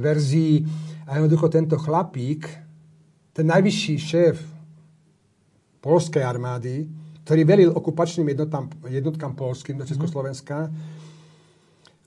[0.00, 0.64] verzii.
[1.08, 2.48] A jednoducho tento chlapík,
[3.36, 4.36] ten najvyšší šéf
[5.82, 6.88] polskej armády,
[7.26, 11.02] ktorý velil okupačným jednotkám, jednotkám polským do Československa, mm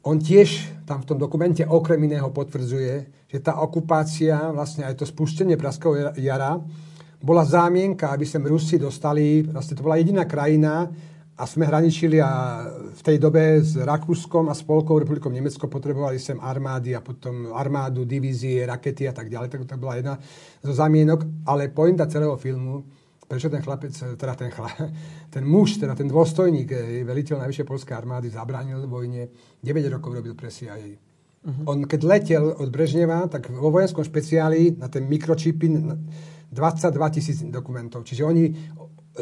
[0.06, 2.94] on tiež tam v tom dokumente okrem iného potvrdzuje,
[3.26, 6.62] že tá okupácia, vlastne aj to spustenie Praského jara,
[7.26, 10.86] bola zámienka, aby sem Rusi dostali, vlastne to bola jediná krajina,
[11.36, 12.64] a sme hraničili a
[12.96, 18.08] v tej dobe s Rakúskom a Spolkovou republikou Nemecko potrebovali sem armády a potom armádu,
[18.08, 19.52] divízie, rakety a tak ďalej.
[19.52, 20.16] Tak to bola jedna
[20.64, 22.88] zo zamienok, ale pointa celého filmu
[23.26, 23.90] prečo ten chlapec,
[24.22, 24.70] teda ten, chla,
[25.34, 29.28] ten muž, teda ten dôstojník, eh, veliteľ najvyššej polskej armády, zabránil vojne,
[29.66, 30.78] 9 rokov robil pre CIA.
[31.46, 31.66] Uh-huh.
[31.66, 35.74] On keď letel od Brežneva, tak vo vojenskom špeciáli na ten mikročipy
[36.56, 38.08] 22 tisíc dokumentov.
[38.08, 38.46] Čiže oni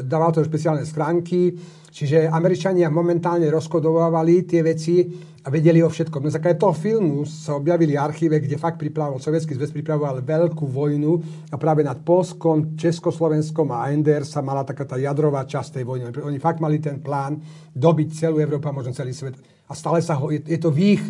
[0.02, 1.54] dával to do špeciálne schránky,
[1.94, 5.06] čiže Američania momentálne rozkodovávali tie veci
[5.44, 6.24] a vedeli o všetkom.
[6.24, 11.12] Na základe toho filmu sa objavili archíve, kde fakt pripravoval, sovietský zväz pripravoval veľkú vojnu
[11.52, 16.16] a práve nad Polskom, Československom a NDR sa mala taká tá jadrová časť tej vojny.
[16.24, 17.44] Oni fakt mali ten plán
[17.76, 19.36] dobiť celú Európu a možno celý svet.
[19.68, 21.04] A stále sa ho, je, je to v ich,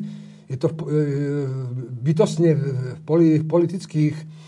[0.49, 0.75] je to e,
[2.03, 2.51] bytostne
[3.05, 4.42] v politických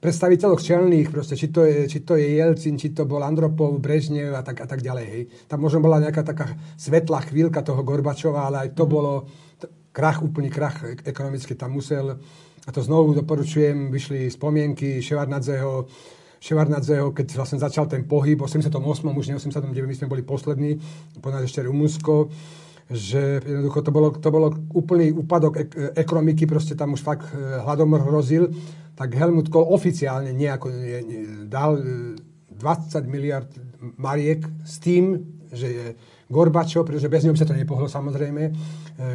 [0.00, 4.32] predstaviteľoch čelných, proste, či, to je, či to je Jelcin, či to bol Andropov, Brežnev
[4.32, 5.06] a tak, a tak ďalej.
[5.06, 5.22] Hej.
[5.44, 8.90] Tam možno bola nejaká taká svetlá chvíľka toho Gorbačova, ale aj to mhm.
[8.90, 9.12] bolo
[9.92, 12.16] krach, úplný krach ekonomicky tam musel.
[12.64, 15.88] A to znovu doporučujem, vyšli spomienky Ševarnadzeho,
[16.40, 18.72] Ševarnadzeho, keď vlastne začal ten pohyb, v 88.
[19.04, 19.76] už ne 89.
[19.76, 20.80] my sme boli poslední,
[21.20, 22.32] ponáď ešte Rumunsko,
[22.90, 27.62] že jednoducho to bolo, to bolo úplný úpadok ek- ekonomiky, proste tam už fakt eh,
[27.62, 28.50] hladomor hrozil
[29.00, 30.68] tak Helmut Kohl oficiálne nejako
[31.48, 33.48] dal 20 e, miliard
[33.96, 35.16] mariek s tým,
[35.48, 35.96] že
[36.28, 38.52] Gorbačov, pretože bez by sa to nepohlo samozrejme, e,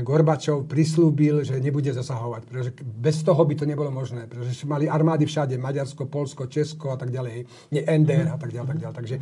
[0.02, 5.30] Gorbačov prislúbil, že nebude zasahovať, pretože bez toho by to nebolo možné, pretože mali armády
[5.30, 8.96] všade, Maďarsko, Polsko, Česko a tak ďalej, nie NDR a tak ďalej, tak ďalej.
[8.98, 9.16] Takže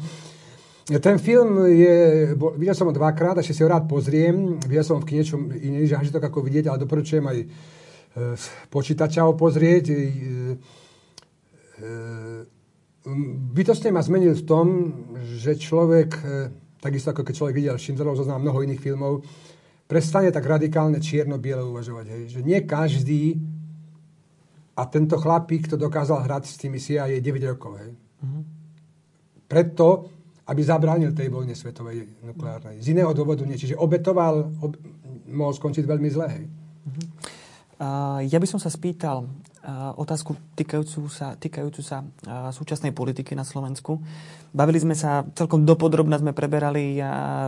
[0.84, 1.96] ten film je,
[2.60, 5.40] videl som ho dvakrát, ešte si ho rád pozriem, videl som ho v kine, čo
[5.40, 7.38] iný zážitok ako vidieť, ale doporučujem aj
[8.70, 9.86] počítača ho pozrieť.
[9.90, 11.90] E, e,
[13.56, 14.68] bytostne ma zmenil v tom,
[15.40, 16.20] že človek,
[16.80, 19.24] takisto ako keď človek videl Schindlerov zoznam mnoho iných filmov,
[19.88, 22.06] prestane tak radikálne čierno-biele uvažovať.
[22.08, 22.24] Hej.
[22.40, 23.24] Že nie každý
[24.74, 27.78] a tento chlapík, kto dokázal hrať s tými CIA, je 9 rokov.
[27.78, 27.92] Hej.
[27.94, 28.44] Mm-hmm.
[29.46, 30.10] Preto,
[30.44, 32.84] aby zabránil tej vojne svetovej nukleárnej.
[32.84, 33.56] Z iného dôvodu nie.
[33.56, 34.76] Čiže obetoval, ob,
[35.32, 36.28] mohol skončiť veľmi zle.
[36.28, 36.46] Hej.
[36.50, 37.08] Mm-hmm.
[38.32, 39.28] Ja by som sa spýtal
[40.00, 42.04] otázku týkajúcu sa, týkajúcu sa
[42.52, 44.00] súčasnej politiky na Slovensku.
[44.52, 47.00] Bavili sme sa, celkom dopodrobne sme preberali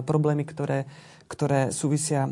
[0.04, 0.88] problémy, ktoré,
[1.28, 2.28] ktoré súvisia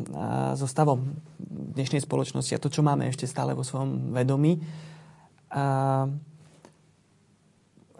[0.55, 1.15] so stavom
[1.47, 4.59] dnešnej spoločnosti a to, čo máme ešte stále vo svojom vedomí.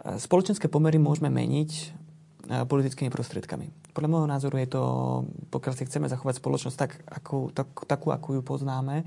[0.04, 2.03] Spoločenské pomery môžeme meniť
[2.44, 3.92] politickými prostriedkami.
[3.96, 4.82] Podľa môjho názoru je to,
[5.48, 9.06] pokiaľ si chceme zachovať spoločnosť tak, ako, tak, takú, akú ju poznáme,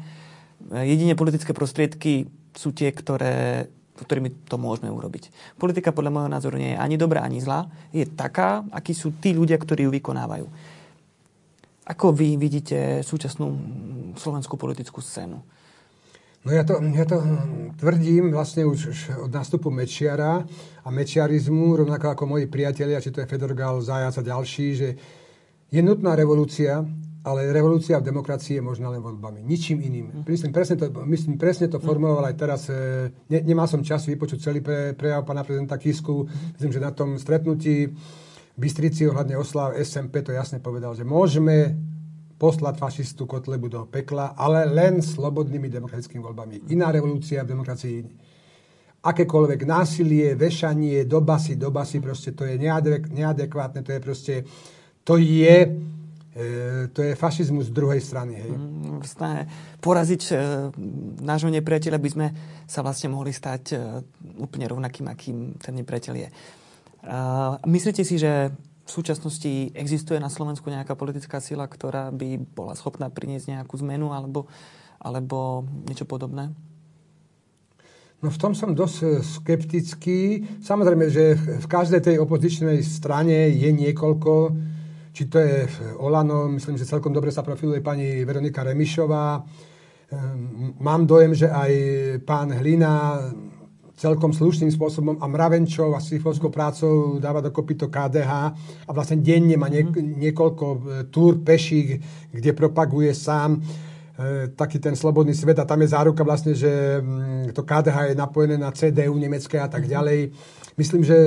[0.68, 2.28] Jedine politické prostriedky
[2.58, 3.70] sú tie, ktoré,
[4.02, 5.30] ktorými to môžeme urobiť.
[5.62, 7.70] Politika podľa môjho názoru nie je ani dobrá, ani zlá.
[7.94, 10.48] Je taká, akí sú tí ľudia, ktorí ju vykonávajú.
[11.88, 13.48] Ako vy vidíte súčasnú
[14.20, 15.40] slovenskú politickú scénu?
[16.48, 17.20] No ja to, ja to
[17.76, 20.48] tvrdím vlastne už od nástupu Mečiara
[20.80, 24.96] a mečiarizmu, rovnako ako moji priatelia, či to je Fedor Gál, Zajac a ďalší, že
[25.68, 26.88] je nutná revolúcia,
[27.28, 29.44] ale revolúcia v demokracii je možná len voľbami.
[29.44, 30.24] Ničím iným.
[30.24, 32.72] Myslím, presne to, myslím, presne to formuloval aj teraz.
[32.72, 36.32] E, ne, nemal som čas vypočuť celý pre, prejav pána prezidenta Kisku.
[36.56, 37.92] Myslím, že na tom stretnutí
[38.56, 41.76] Bystrici ohľadne oslav SMP to jasne povedal, že môžeme
[42.38, 46.70] poslať fašistu Kotlebu do pekla, ale len slobodnými demokratickými voľbami.
[46.70, 47.98] Iná revolúcia v demokracii
[49.02, 54.36] akékoľvek násilie, vešanie, dobasy, dobasy, proste to je neadek, neadekvátne, to je proste,
[55.02, 55.58] to je
[56.38, 58.38] E, to je fašizmus z druhej strany.
[58.38, 58.52] Hej.
[58.54, 59.50] Mm, snahe
[59.82, 60.34] poraziť e,
[61.26, 62.28] nášho nepriateľa by sme
[62.70, 63.76] sa vlastne mohli stať e,
[64.38, 66.30] úplne rovnakým, akým ten nepriateľ je.
[67.66, 68.52] Myslíte si, že
[68.88, 74.16] v súčasnosti existuje na Slovensku nejaká politická sila, ktorá by bola schopná priniesť nejakú zmenu
[74.16, 74.48] alebo,
[74.98, 76.56] alebo niečo podobné?
[78.18, 80.48] No v tom som dosť skeptický.
[80.64, 84.34] Samozrejme, že v každej tej opozičnej strane je niekoľko
[85.18, 85.66] či to je
[85.98, 89.42] Olano, myslím, že celkom dobre sa profiluje pani Veronika Remišová.
[89.42, 91.74] Ehm, mám dojem, že aj
[92.22, 93.18] pán Hlina
[93.98, 98.32] celkom slušným spôsobom a mravenčou a sifovskou prácou dáva dokopy to KDH
[98.86, 100.22] a vlastne denne má mhm.
[100.22, 100.80] niekoľko e,
[101.10, 101.98] túr peších,
[102.30, 107.58] kde propaguje sám e, taký ten slobodný svet a tam je záruka vlastne, že mm,
[107.58, 109.90] to KDH je napojené na CDU nemecké a tak mhm.
[109.90, 110.20] ďalej.
[110.78, 111.18] Myslím, že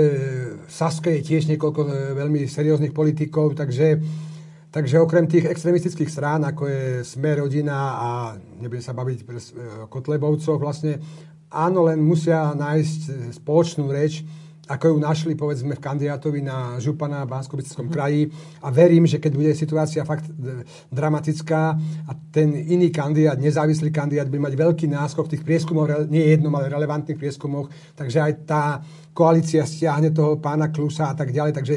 [0.62, 3.98] v Saske je tiež niekoľko e, veľmi serióznych politikov, takže,
[4.70, 8.08] takže okrem tých extremistických strán, ako je Smer rodina a
[8.62, 9.42] nebudem sa baviť o e,
[9.90, 11.02] Kotlebovcoch, vlastne
[11.51, 14.22] áno, len musia nájsť e, spoločnú reč,
[14.70, 17.90] ako ju našli, povedzme, v kandidátovi na župana v bansko mm.
[17.90, 18.30] kraji.
[18.62, 20.30] A verím, že keď bude situácia fakt
[20.94, 21.74] dramatická
[22.07, 26.55] a ten iný kandidát, nezávislý kandidát, bude mať veľký náskok v tých prieskumoch, nie jednom,
[26.55, 27.66] ale relevantných prieskumoch,
[27.98, 28.78] takže aj tá
[29.11, 31.53] koalícia stiahne toho pána Klusa a tak ďalej.
[31.59, 31.74] Takže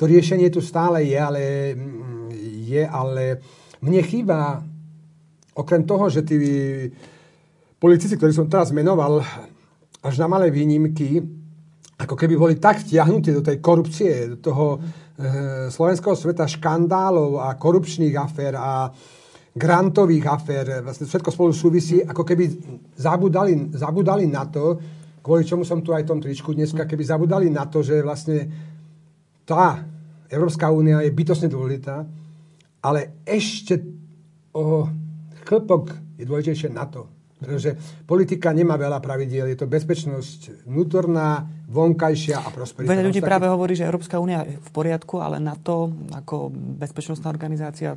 [0.00, 2.32] to riešenie tu stále je, ale, mm,
[2.72, 3.24] je, ale
[3.84, 4.64] mne chýba,
[5.52, 6.36] okrem toho, že tí
[7.80, 9.24] politici, ktorí som teraz menoval,
[10.04, 11.24] až na malé výnimky,
[11.96, 14.78] ako keby boli tak vtiahnutí do tej korupcie, do toho e,
[15.72, 18.88] slovenského sveta škandálov a korupčných afér a
[19.52, 22.44] grantových afér, vlastne všetko spolu súvisí, ako keby
[22.96, 24.78] zabudali, zabudali na to,
[25.20, 28.48] kvôli čomu som tu aj v tom tričku dneska, keby zabudali na to, že vlastne
[29.44, 29.82] tá
[30.30, 32.06] Európska únia je bytosne dôležitá,
[32.80, 33.76] ale ešte
[34.54, 34.88] o
[35.44, 37.19] chlpok je dôležitejšie na to.
[37.40, 37.72] Pretože
[38.04, 42.92] politika nemá veľa pravidiel, je to bezpečnosť vnútorná, vonkajšia a prosperita.
[42.92, 47.32] Veľa ľudí práve hovorí, že Európska únia je v poriadku, ale na to ako bezpečnostná
[47.32, 47.96] organizácia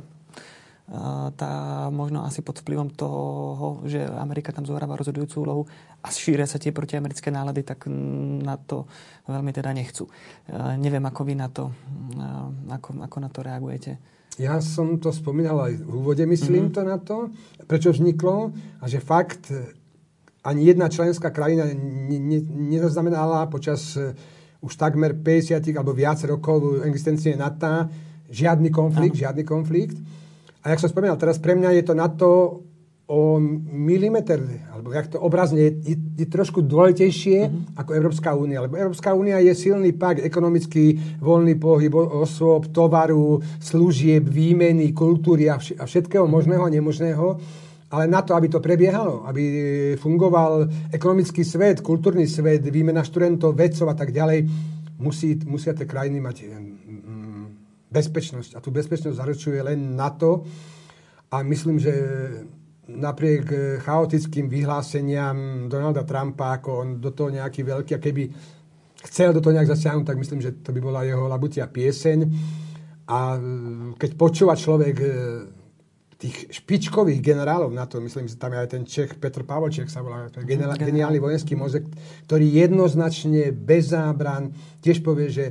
[1.36, 1.52] tá
[1.88, 5.62] možno asi pod vplyvom toho, že Amerika tam zohráva rozhodujúcu úlohu
[6.04, 7.88] a šíria sa tie protiamerické nálady, tak
[8.44, 8.84] na to
[9.24, 10.04] veľmi teda nechcú.
[10.76, 11.72] Neviem, ako vy na to,
[12.68, 13.96] ako, ako na to reagujete.
[14.34, 16.74] Ja som to spomínal aj v úvode, myslím mm-hmm.
[16.74, 17.18] to na to,
[17.70, 18.50] prečo vzniklo
[18.82, 19.52] a že fakt
[20.44, 22.38] ani jedna členská krajina ne, ne,
[22.74, 24.10] nezaznamenala počas uh,
[24.64, 27.88] už takmer 50 alebo viac rokov existencie NATO
[28.32, 29.30] žiadny konflikt, Aha.
[29.30, 29.96] žiadny konflikt.
[30.64, 32.60] A jak som spomínal, teraz pre mňa je to na to
[33.04, 33.36] o
[33.68, 34.40] milimeter,
[34.72, 37.76] alebo jak to obrazne, je, je, trošku dôležitejšie uh-huh.
[37.76, 38.64] ako Európska únia.
[38.64, 45.60] Lebo Európska únia je silný pak ekonomický, voľný pohyb osôb, tovaru, služieb, výmeny, kultúry a,
[45.60, 47.26] vš- a všetkého možného a nemožného.
[47.92, 49.44] Ale na to, aby to prebiehalo, aby
[50.00, 54.48] fungoval ekonomický svet, kultúrny svet, výmena študentov, vedcov a tak ďalej,
[54.96, 56.36] musí, musia tie krajiny mať
[57.92, 58.56] bezpečnosť.
[58.56, 60.42] A tú bezpečnosť zaručuje len NATO.
[61.30, 61.92] A myslím, že
[62.88, 68.22] napriek e, chaotickým vyhláseniam Donalda Trumpa, ako on do toho nejaký veľký, a keby
[69.08, 72.18] chcel do toho nejak zasiahnuť, tak myslím, že to by bola jeho labutia pieseň.
[73.08, 73.38] A e,
[73.96, 75.08] keď počúva človek e,
[76.20, 80.00] tých špičkových generálov na to, myslím, že tam je aj ten Čech, Petr Pavoček sa
[80.00, 81.84] volá, to je generál, geniálny vojenský mozek,
[82.28, 85.46] ktorý jednoznačne, bez zábran, tiež povie, že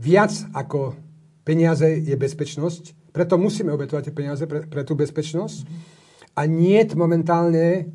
[0.00, 0.96] viac ako
[1.42, 5.66] Peniaze je bezpečnosť, preto musíme obetovať tie peniaze pre, pre tú bezpečnosť.
[6.32, 7.92] A nie momentálne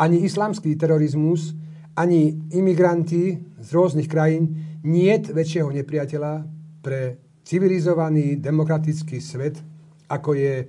[0.00, 1.56] ani islamský terorizmus,
[1.96, 6.32] ani imigranti z rôznych krajín, nie väčšieho nepriateľa
[6.80, 9.60] pre civilizovaný demokratický svet,
[10.08, 10.64] ako je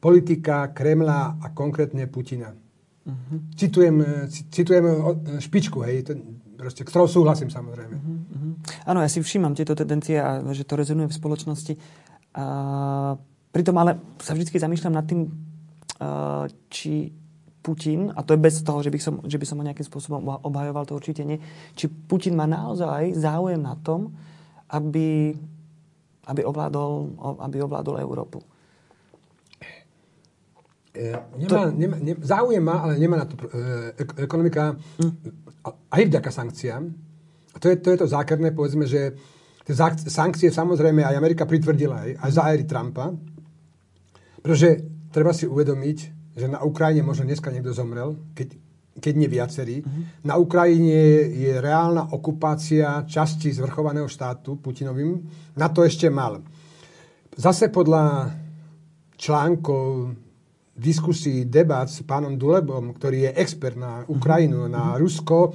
[0.00, 2.48] politika Kremla a konkrétne Putina.
[2.52, 3.38] Uh-huh.
[3.52, 4.84] Citujem, citujem
[5.40, 6.12] špičku, hej, to,
[6.56, 7.94] proste, ktorou súhlasím samozrejme.
[7.96, 8.52] Uh-huh.
[8.88, 11.72] Áno, ja si všímam tieto tendencie a že to rezonuje v spoločnosti.
[12.36, 12.44] A,
[13.52, 15.28] pritom ale sa vždy zamýšľam nad tým,
[16.72, 17.12] či
[17.60, 20.24] Putin, a to je bez toho, že by, som, že by som ho nejakým spôsobom
[20.40, 21.36] obhajoval, to určite nie,
[21.76, 24.16] či Putin má naozaj záujem na tom,
[24.72, 25.36] aby,
[26.24, 28.40] aby, ovládol, aby ovládol Európu.
[30.96, 31.76] E, nemá, to...
[31.76, 33.92] nemá, ne, záujem má, ale nemá na to e,
[34.24, 35.12] ekonomika hm.
[35.92, 36.82] aj vďaka sankciám.
[37.50, 39.14] A to je, to je to zákerné, povedzme, že
[39.68, 39.74] tie
[40.08, 43.12] sankcie samozrejme aj Amerika pritvrdila aj, aj za éry Trumpa.
[44.40, 44.80] Pretože
[45.10, 45.98] treba si uvedomiť,
[46.38, 48.54] že na Ukrajine možno dneska niekto zomrel, keď,
[48.96, 49.76] keď nie viacerí.
[49.82, 50.02] Uh-huh.
[50.24, 55.20] Na Ukrajine je reálna okupácia časti zvrchovaného štátu Putinovým.
[55.58, 56.40] Na to ešte mal.
[57.34, 58.30] Zase podľa
[59.18, 60.14] článkov
[60.80, 64.72] diskusí, debat s pánom Dulebom, ktorý je expert na Ukrajinu, uh-huh.
[64.72, 65.52] na Rusko,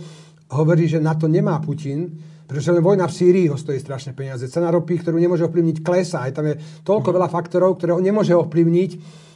[0.53, 2.13] hovorí, že na to nemá Putin,
[2.45, 4.45] pretože len vojna v Sýrii ho stojí strašné peniaze.
[4.45, 6.29] Cena ropy, ktorú nemôže ovplyvniť, klesá.
[6.29, 8.91] Aj tam je toľko veľa faktorov, ktoré ho nemôže ovplyvniť.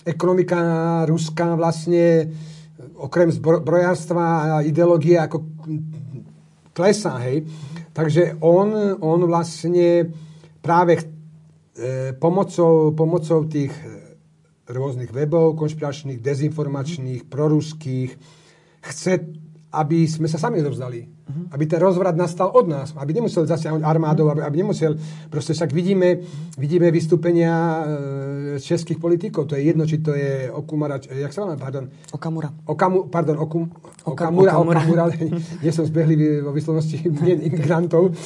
[0.07, 2.31] Ekonomika ruská vlastne
[2.99, 5.43] okrem zbrojárstva a ideológie ako
[6.71, 7.43] klesá, hej.
[7.91, 10.07] Takže on, on vlastne
[10.63, 11.03] práve e,
[12.15, 13.75] pomocou, pomocou tých
[14.69, 18.11] rôznych webov, konšpiračných, dezinformačných, proruských,
[18.85, 19.13] chce,
[19.70, 21.05] aby sme sa sami odovzdali.
[21.05, 21.53] Uh-huh.
[21.53, 22.89] Aby ten rozvrat nastal od nás.
[22.97, 24.97] Aby nemusel zasiahnuť armádov, aby, aby nemusel...
[25.30, 26.26] Proste však vidíme,
[26.57, 27.84] vidíme vystúpenia e,
[28.57, 29.45] českých politikov.
[29.45, 30.97] To je jedno, či to je Okumara...
[30.97, 31.53] Jak sa volá?
[31.53, 31.86] Pardon.
[32.09, 32.49] Okamura.
[32.65, 33.70] Okamu, pardon, Okum,
[34.09, 34.57] Okamura.
[34.57, 34.82] Okamura.
[34.82, 35.03] Okamura.
[35.63, 37.05] Nie som zbehlivý vo vyslovnosti
[37.45, 38.17] imigrantov.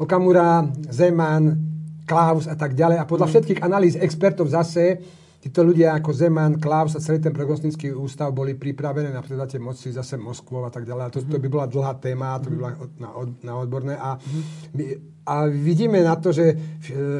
[0.00, 1.60] Okamura, Zeman,
[2.08, 3.04] Klaus a tak ďalej.
[3.04, 3.32] A podľa mhm.
[3.36, 4.96] všetkých analýz expertov zase
[5.44, 9.92] títo ľudia ako Zeman, Klaus a celý ten prognostický ústav boli pripravené na prevzatie moci
[9.92, 11.04] zase Moskvou a tak ďalej.
[11.04, 13.08] A to, to by bola dlhá téma, to by bola na,
[13.44, 13.92] na odborné.
[14.00, 14.16] A,
[14.72, 14.84] my,
[15.28, 16.56] a vidíme na to, že e,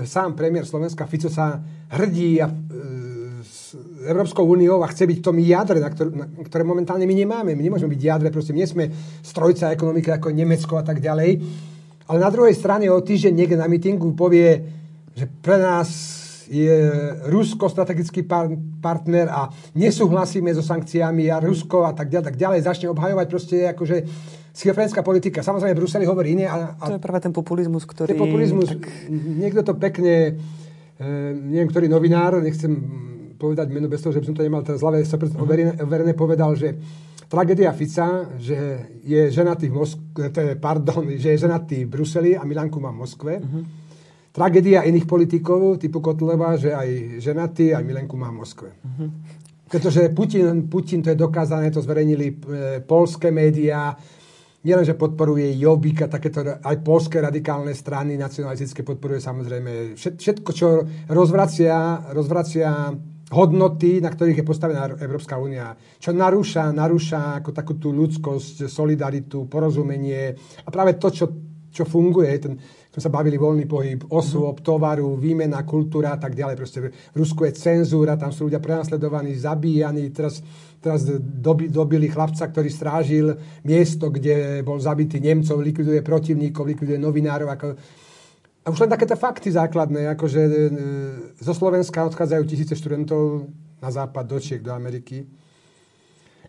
[0.09, 1.61] sám premiér Slovenska Fico sa
[1.93, 2.53] hrdí a, e,
[3.45, 3.77] s
[4.09, 7.53] Európskou úniou a chce byť v tom jadre, na, ktor- na ktoré momentálne my nemáme.
[7.53, 8.89] My nemôžeme byť jadre, proste nie sme
[9.21, 11.45] strojca ekonomiky ako Nemecko a tak ďalej.
[12.09, 14.65] Ale na druhej strane o týždeň niekde na mítingu povie,
[15.13, 16.77] že pre nás je
[17.31, 22.61] Rusko strategický par- partner a nesúhlasíme so sankciami a Rusko a tak ďalej, tak ďalej
[22.65, 23.97] začne obhajovať proste akože
[24.55, 25.43] schizofrenická politika.
[25.43, 26.47] Samozrejme, Bruseli hovorí iné.
[26.47, 28.15] A, a to je práve ten populizmus, ktorý...
[28.15, 28.87] Ten populizmus, tak...
[29.11, 30.39] niekto to pekne,
[30.97, 31.03] e,
[31.35, 32.71] neviem, ktorý novinár, nechcem
[33.35, 35.83] povedať meno bez toho, že by som to nemal teraz zľave, sa uh-huh.
[35.83, 36.79] overené povedal, že
[37.27, 40.31] tragédia Fica, že je ženatý v Moskve,
[40.63, 43.43] pardon, že je ženatý v Bruseli a Milanku má v Moskve.
[43.43, 43.84] Uh-huh
[44.35, 48.69] Tragédia iných politikov, typu Kotleva, že aj ženatý, aj Milenku má v Moskve.
[48.83, 49.07] Uh-huh.
[49.71, 52.35] Pretože Putin, Putin, to je dokázané, to zverejnili e,
[52.83, 53.95] polské médiá,
[54.65, 60.83] nielenže podporuje Jobbika, takéto aj polské radikálne strany nacionalistické podporuje samozrejme všetko, čo
[61.13, 62.91] rozvracia, rozvracia
[63.31, 65.77] hodnoty, na ktorých je postavená Európska únia.
[66.01, 71.27] Čo narúša, narúša ako takú tú ľudskosť, solidaritu, porozumenie a práve to, čo,
[71.69, 72.57] čo funguje, ten,
[72.95, 76.55] sme sa bavili voľný pohyb osôb, tovaru, výmena, kultúra a tak ďalej.
[76.55, 80.15] Proste v Rusku je cenzúra, tam sú ľudia prenasledovaní, zabíjaní.
[80.15, 80.39] Teraz,
[80.79, 83.35] teraz dobi, dobili chlapca, ktorý strážil
[83.67, 87.51] miesto, kde bol zabitý Nemcov, likviduje protivníkov, likviduje novinárov.
[87.59, 87.67] Ako...
[88.63, 90.53] A už len takéto fakty základné, ako že e,
[91.35, 93.51] zo Slovenska odchádzajú tisíce študentov
[93.83, 95.27] na západ, do Čiek, do Ameriky.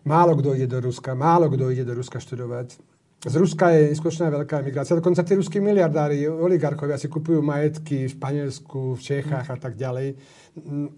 [0.05, 2.94] Málo kto ide do Ruska, málo kto ide do Ruska študovať
[3.25, 4.93] z Ruska je neskutočná veľká emigrácia.
[4.93, 10.13] Dokonca tí ruskí miliardári, oligarchovia si kupujú majetky v Španielsku, v Čechách a tak ďalej.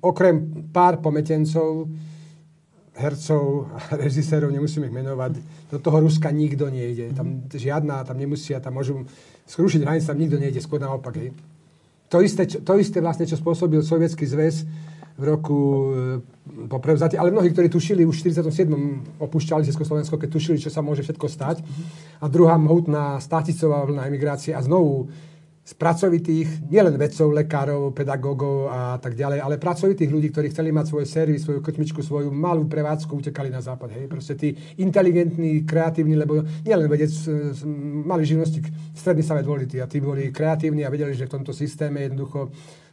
[0.03, 1.87] Okrem pár pometencov,
[2.99, 5.39] hercov a režisérov, nemusíme ich menovať,
[5.71, 7.15] do toho Ruska nikto nejde.
[7.15, 9.07] Tam žiadna, tam nemusia, tam môžu
[9.47, 11.15] skrušiť hranice, tam nikto nejde, skôr naopak.
[11.15, 11.31] Hej.
[12.11, 14.67] To isté, to isté vlastne, čo spôsobil Sovietský zväz
[15.17, 19.17] v roku e, po prevzati, ale mnohí, ktorí tušili už v 47.
[19.17, 21.65] opúšťali Československo, keď tušili, čo sa môže všetko stať.
[22.21, 25.09] A druhá mohutná státicová vlna emigrácie a znovu
[25.67, 30.87] z pracovitých, nielen vedcov, lekárov, pedagógov a tak ďalej, ale pracovitých ľudí, ktorí chceli mať
[30.87, 33.91] svoj servis, svoju krčmičku, svoju malú prevádzku, utekali na západ.
[33.91, 34.07] Hej.
[34.07, 37.11] Proste tí inteligentní, kreatívni, lebo nielen vedec,
[38.07, 38.63] mali živnosti,
[38.95, 42.47] stredný sa dôležitý a tí boli kreatívni a vedeli, že v tomto systéme jednoducho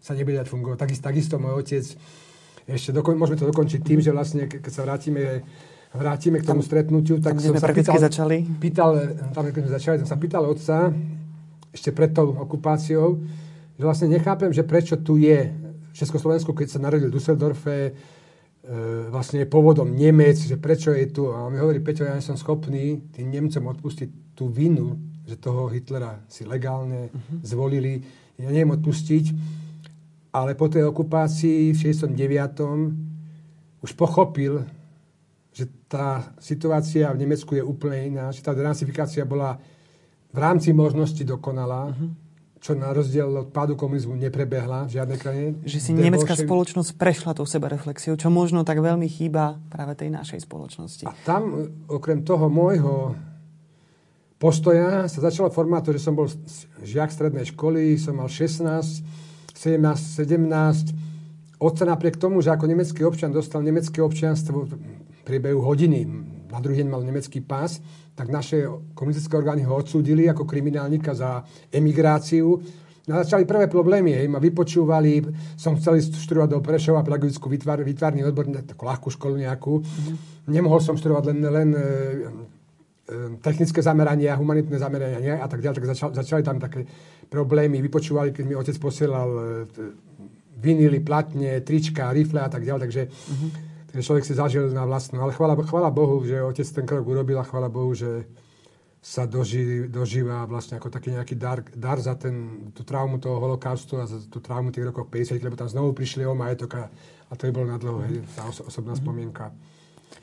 [0.04, 0.76] sa nebude dať fungovať.
[0.76, 1.84] Takisto, takisto môj otec,
[2.68, 5.40] ešte dokon, môžeme to dokončiť tým, že vlastne, keď sa vrátime
[5.94, 8.42] vrátime k tomu stretnutiu, tak tam, som sa pýtal, začali.
[8.58, 8.90] pýtal,
[9.30, 10.90] tam, keď sme začali, som sa pýtal otca,
[11.70, 13.22] ešte pred tou okupáciou,
[13.78, 17.92] že vlastne nechápem, že prečo tu je v Československu, keď sa narodil v Dusseldorfe, e,
[19.06, 21.30] vlastne je pôvodom Nemec, že prečo je tu.
[21.30, 24.98] A on mi hovorí, Peťo, ja nie som schopný tým Nemcom odpustiť tú vinu,
[25.30, 27.38] že toho Hitlera si legálne uh-huh.
[27.46, 28.02] zvolili.
[28.34, 29.24] Ja neviem odpustiť,
[30.34, 32.10] ale po tej okupácii v 69.
[33.86, 34.66] už pochopil,
[35.54, 39.62] že tá situácia v Nemecku je úplne iná, že tá denazifikácia bola
[40.34, 42.10] v rámci možnosti dokonala, uh-huh.
[42.58, 45.48] čo na rozdiel od pádu komunizmu neprebehla v žiadnej krajine.
[45.62, 46.50] Že si nemecká bolševi...
[46.50, 51.06] spoločnosť prešla tou sebareflexiou, čo možno tak veľmi chýba práve tej našej spoločnosti.
[51.06, 53.14] A tam, okrem toho môjho
[54.42, 56.26] postoja, sa začalo formát, že som bol
[56.82, 59.22] žiak strednej školy, som mal 16,
[59.64, 60.92] 17, 17.
[61.56, 64.72] Otca napriek tomu, že ako nemecký občan dostal nemecké občianstvo v
[65.24, 66.04] priebehu hodiny,
[66.52, 67.80] na druhý deň mal nemecký pás,
[68.12, 71.42] tak naše komunistické orgány ho odsúdili ako kriminálnika za
[71.72, 72.60] emigráciu.
[73.08, 75.24] No začali prvé problémy, hej, ma vypočúvali,
[75.56, 79.80] som chcel študovať do Prešova pedagogickú vytvár, vytvárny odbor, takú ľahkú školu nejakú.
[79.80, 80.16] Mm-hmm.
[80.52, 81.68] Nemohol som študovať len, len
[83.44, 85.34] technické zamerania, humanitné zamerania nie?
[85.36, 85.76] a tak ďalej.
[85.76, 86.88] Tak začal, začali tam také
[87.28, 89.42] problémy, vypočúvali, keď mi otec posielal e,
[90.56, 92.82] vinily, platne, trička, rifle a tak ďalej.
[92.88, 95.22] Takže mm-hmm človek si zažil na vlastnú.
[95.22, 98.26] Ale chvála, chvála Bohu, že otec ten krok urobil a chvála Bohu, že
[99.04, 104.00] sa doži, dožíva vlastne ako taký nejaký dar, dar za ten, tú traumu toho holokaustu
[104.00, 106.84] a za tú traumu tých rokov 50, lebo tam znovu prišli o majetok a,
[107.28, 109.04] a to je bolo na dlho, hej, tá oso, osobná mm-hmm.
[109.04, 109.52] spomienka.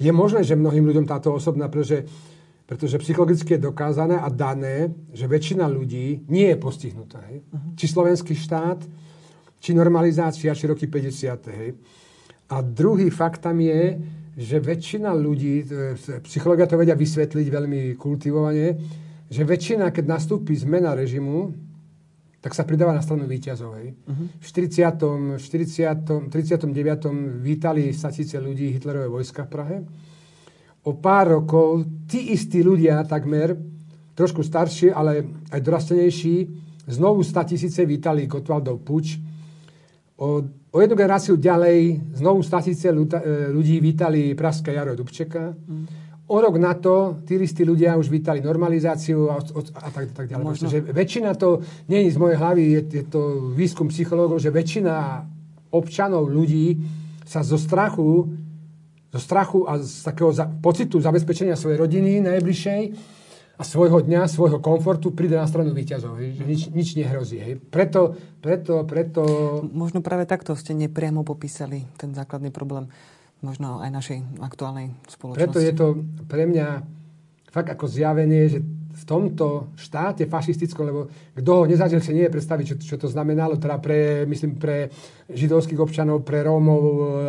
[0.02, 2.10] Je možné, že mnohým ľuďom táto osobná, pretože,
[2.72, 7.20] pretože psychologicky je dokázané a dané, že väčšina ľudí nie je postihnutá.
[7.28, 7.44] Hej.
[7.44, 7.72] Mm-hmm.
[7.76, 8.80] Či slovenský štát,
[9.60, 11.52] či normalizácia, či roky 50.
[11.52, 11.76] Hej.
[12.48, 14.00] A druhý fakt tam je,
[14.40, 15.68] že väčšina ľudí,
[16.24, 18.68] psychológia to vedia vysvetliť veľmi kultivovane,
[19.28, 21.52] že väčšina, keď nastúpi zmena režimu,
[22.40, 23.86] tak sa pridáva na stranu výťazovej.
[24.00, 24.26] Uh-huh.
[24.40, 25.44] V 40.
[25.44, 26.32] 40.
[26.32, 26.72] 39.
[27.44, 29.78] vítali tisíce ľudí Hitlerové vojska v Prahe.
[30.82, 33.54] O pár rokov tí istí ľudia takmer,
[34.18, 36.36] trošku starší, ale aj dorastenejší,
[36.90, 39.22] znovu 100 tisíce vítali Gotwaldov puč.
[40.18, 42.96] O O jednu generáciu ďalej znovu statice e,
[43.52, 45.52] ľudí vítali Pražské jaro Dubčeka.
[45.52, 45.86] Mm.
[46.32, 49.44] O rok na to tí istí ľudia už vítali normalizáciu a,
[49.84, 50.44] a tak, tak ďalej.
[50.48, 50.72] Možno.
[50.72, 51.60] Že väčšina to,
[51.92, 55.28] nie je z mojej hlavy, je, je to výskum psychológov, že väčšina
[55.76, 56.80] občanov, ľudí
[57.28, 58.32] sa zo strachu,
[59.12, 62.82] zo strachu a z takého za, pocitu zabezpečenia svojej rodiny najbližšej
[63.59, 67.38] a svojho dňa, svojho komfortu príde na stranu výťazov, že nič, nič nehrozí.
[67.38, 67.53] Hej.
[67.70, 69.22] Preto, preto, preto...
[69.70, 72.89] Možno práve takto ste nepriamo popísali ten základný problém
[73.41, 75.41] možno aj našej aktuálnej spoločnosti.
[75.41, 75.88] Preto je to
[76.30, 76.86] pre mňa
[77.49, 78.59] fakt ako zjavenie, že
[79.02, 81.02] v tomto štáte fašistickom, lebo
[81.34, 84.93] kto ho nezažil, si nie je predstaviť, čo, čo to znamenalo, teda pre, myslím, pre
[85.26, 86.84] židovských občanov, pre Rómov,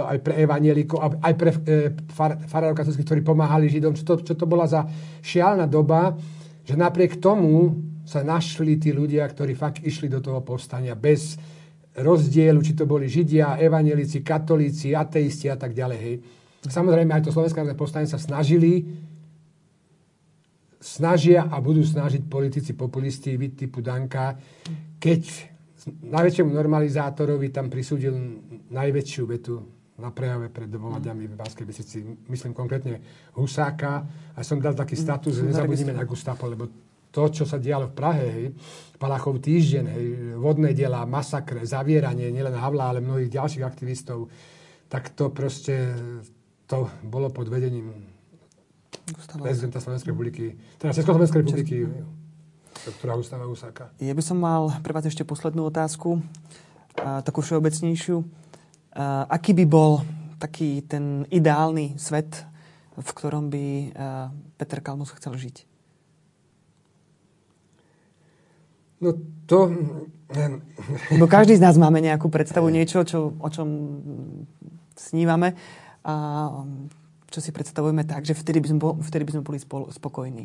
[0.05, 1.79] aj pre evanielikov, aj pre e,
[2.13, 4.85] far, farárov katolických, ktorí pomáhali Židom, čo to, čo to bola za
[5.25, 6.13] šialná doba,
[6.61, 7.73] že napriek tomu
[8.05, 11.41] sa našli tí ľudia, ktorí fakt išli do toho povstania bez
[11.97, 15.99] rozdielu, či to boli Židia, evanielici, katolíci, ateisti a tak ďalej.
[16.01, 16.15] Hej.
[16.69, 18.85] Samozrejme, aj to slovenské povstanie sa snažili
[20.83, 24.35] snažia a budú snažiť politici, populisti typu Danka,
[24.99, 25.23] keď
[25.89, 28.15] najväčšiemu normalizátorovi tam prisúdil
[28.71, 29.63] najväčšiu vetu
[30.03, 32.99] na prejave pred domovadiami v Banskej Bystrici, myslím konkrétne
[33.39, 34.03] Husáka.
[34.35, 36.67] A som dal taký status, že nezabudíme na Gustapo, lebo
[37.13, 38.47] to, čo sa dialo v Prahe, hej,
[38.97, 40.07] Palachov týždeň, hej,
[40.41, 44.33] vodné diela, masakre, zavieranie nielen Havla, ale mnohých ďalších aktivistov,
[44.89, 45.93] tak to proste
[46.67, 48.12] to bolo pod vedením
[49.11, 50.45] Gustava prezidenta Slovenskej republiky,
[50.79, 51.77] teda Československej republiky,
[52.87, 53.91] doktora Gustava Husáka.
[53.99, 56.23] Ja by som mal pre vás ešte poslednú otázku,
[57.03, 58.23] a, takú všeobecnejšiu.
[58.95, 60.07] A, aký by bol
[60.39, 62.47] taký ten ideálny svet,
[62.95, 63.81] v ktorom by a,
[64.55, 65.57] Peter Kalmus chcel žiť?
[69.03, 69.19] No
[69.51, 69.59] to...
[71.11, 73.69] Lebo každý z nás máme nejakú predstavu, niečo, čo, o čom
[74.95, 75.59] snívame.
[76.07, 76.15] A
[77.33, 79.59] čo si predstavujeme tak, že vtedy by sme, vtedy by sme boli
[79.89, 80.45] spokojní.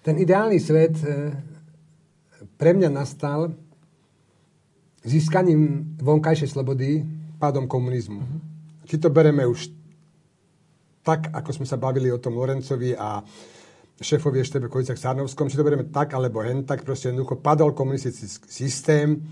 [0.00, 1.36] Ten ideálny svet e,
[2.56, 3.52] pre mňa nastal
[5.04, 7.04] získaním vonkajšej slobody
[7.36, 8.24] pádom komunizmu.
[8.24, 8.40] Uh-huh.
[8.88, 9.68] Či to bereme už
[11.04, 13.22] tak, ako sme sa bavili o tom Lorencovi a
[14.00, 18.48] šéfovi Eštebe Kovicak Sarnovskom, či to bereme tak alebo hen, tak proste jednoducho padol komunistický
[18.50, 19.22] systém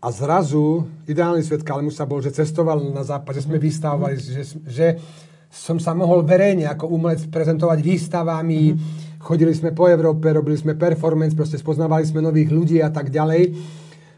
[0.00, 4.86] a zrazu ideálny svet Kalmusa bol, že cestoval na západ, že sme vystávali, že, že
[5.50, 9.18] som sa mohol verejne ako umelec prezentovať výstavami, mm-hmm.
[9.18, 13.58] chodili sme po Európe, robili sme performance, proste spoznávali sme nových ľudí a tak ďalej.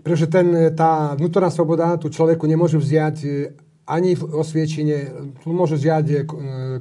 [0.04, 3.30] Pretože ten, tá vnútorná sloboda tu človeku nemôžu vziať e,
[3.88, 4.96] ani v osviečine,
[5.40, 6.16] tu môžu vziať e,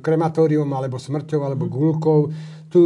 [0.04, 1.72] krematórium alebo smrťou alebo mhm.
[1.72, 2.20] gulkou,
[2.72, 2.82] tu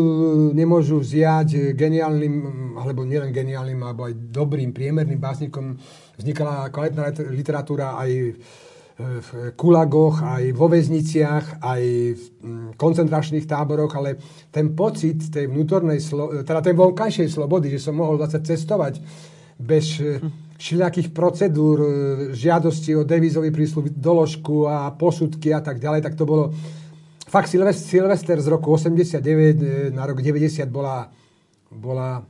[0.54, 5.78] nemôžu vziať geniálnym, alebo nielen geniálnym, alebo aj dobrým, priemerným básnikom.
[6.18, 8.34] Vznikala kvalitná literatúra aj
[8.96, 11.84] v kulagoch, aj vo väzniciach, aj
[12.16, 14.16] v mm, koncentračných táboroch, ale
[14.48, 16.00] ten pocit tej vnútornej,
[16.48, 19.04] teda tej vonkajšej slobody, že som mohol zase cestovať
[19.60, 20.24] bez e,
[20.56, 21.88] všelijakých procedúr, e,
[22.32, 26.56] žiadosti o devizový prísluh, doložku a posudky a tak ďalej, tak to bolo
[27.28, 31.12] fakt Silvester z roku 89 e, na rok 90 bola,
[31.68, 32.24] bola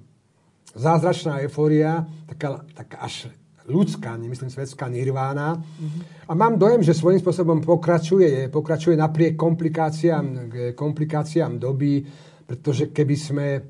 [0.74, 3.30] zázračná eufória, taká, taká až
[3.66, 5.58] ľudská, nemyslím svetská nirvána.
[5.58, 6.30] Mm-hmm.
[6.30, 12.06] A mám dojem, že svojím spôsobom pokračuje, pokračuje napriek komplikáciám, komplikáciám doby,
[12.46, 13.62] pretože keby sme e,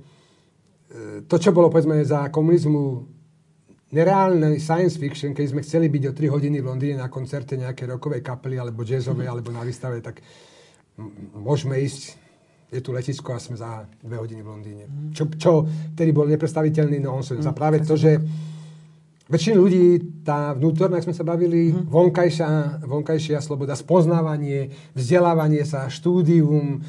[1.23, 2.83] to, čo bolo povedzme za komunizmu
[3.95, 7.95] nereálny science fiction, keď sme chceli byť o 3 hodiny v Londýne na koncerte nejakej
[7.95, 9.31] rokovej kapely alebo jazzovej, mm-hmm.
[9.31, 10.19] alebo na výstave, tak
[11.35, 12.25] môžeme ísť
[12.75, 14.85] je tu letisko a sme za dve hodiny v Londýne.
[14.89, 15.13] Mm.
[15.15, 15.51] Čo, čo
[15.95, 17.45] vtedy bol nepredstaviteľný nonsens.
[17.45, 18.19] Mm, a práve to, že
[19.25, 19.85] väčšina ľudí,
[20.21, 21.89] tá vnútorná, ak sme sa bavili, mm.
[21.89, 22.47] vonkajšia,
[22.85, 26.85] vonkajšia sloboda, spoznávanie, vzdelávanie sa, štúdium,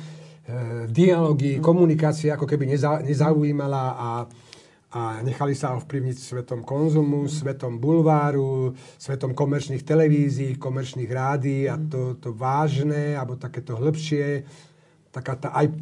[0.87, 4.11] dialógy, komunikácia ako keby neza, nezaujímala a,
[4.95, 12.15] a nechali sa ovplyvniť svetom konzumu, svetom bulváru, svetom komerčných televízií, komerčných rádií a to,
[12.23, 14.47] to vážne, alebo takéto hĺbšie,
[15.11, 15.75] taká tá aj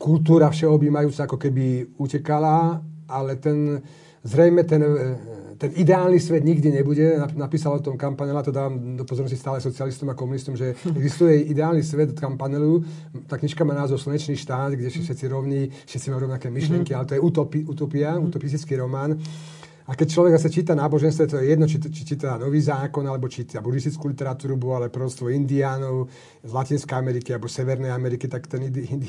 [0.00, 3.84] kultúra všeobjímajúca ako keby utekala, ale ten,
[4.24, 4.80] zrejme ten
[5.58, 7.18] ten ideálny svet nikdy nebude.
[7.34, 11.82] Napísal o tom Kampanela, to dám do pozornosti stále socialistom a komunistom, že existuje ideálny
[11.82, 12.86] svet od Kampanelu.
[13.26, 16.98] Tá knižka má názov Slnečný štát, kde sú všetci rovní, všetci majú rovnaké myšlienky, mm-hmm.
[17.02, 18.28] ale to je utopi, utopia, mm-hmm.
[18.30, 19.18] utopistický román.
[19.88, 23.24] A keď človek sa číta náboženstvo, to je jedno, či, či číta Nový zákon, alebo
[23.24, 26.12] číta buddhistickú literatúru, ale prosto indiánov
[26.44, 29.08] z Latinskej Ameriky alebo Severnej Ameriky, tak ten, ide, ide,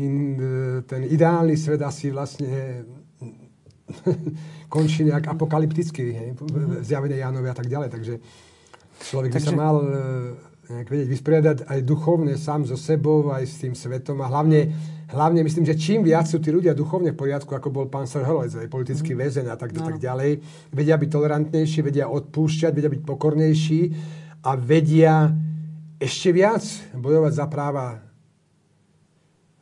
[0.00, 0.40] in,
[0.88, 2.80] ten ideálny svet asi vlastne
[4.74, 6.28] končí nejak apokalypticky, hej,
[6.80, 7.88] zjavenie Jánovi a tak ďalej.
[7.92, 8.14] Takže
[9.04, 9.38] človek Takže...
[9.38, 9.88] by sa mal e,
[10.72, 14.72] nejak vedieť vysporiadať aj duchovne sám so sebou, aj s tým svetom a hlavne,
[15.12, 18.24] hlavne myslím, že čím viac sú tí ľudia duchovne v poriadku, ako bol pán Sir
[18.24, 19.20] Holec, aj politický mm.
[19.20, 19.84] väzeň a tak, no.
[19.84, 20.40] tak ďalej,
[20.72, 23.80] vedia byť tolerantnejší, vedia odpúšťať, vedia byť pokornejší
[24.44, 25.32] a vedia
[26.00, 26.64] ešte viac
[26.96, 28.00] bojovať za práva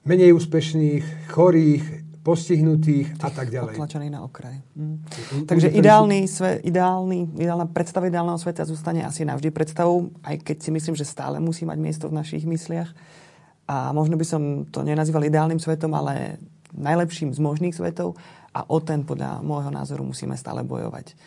[0.02, 3.74] menej úspešných, chorých, postihnutých a tak ďalej.
[3.74, 4.62] Otlačený na okraj.
[4.78, 5.02] Mm.
[5.42, 10.70] Takže ideálny, sve, ideálny, ideálna predstava ideálneho sveta zostane asi navždy predstavou, aj keď si
[10.70, 12.94] myslím, že stále musí mať miesto v našich mysliach.
[13.66, 16.38] A možno by som to nenazýval ideálnym svetom, ale
[16.70, 18.14] najlepším z možných svetov
[18.54, 21.18] a o ten podľa môjho názoru musíme stále bojovať.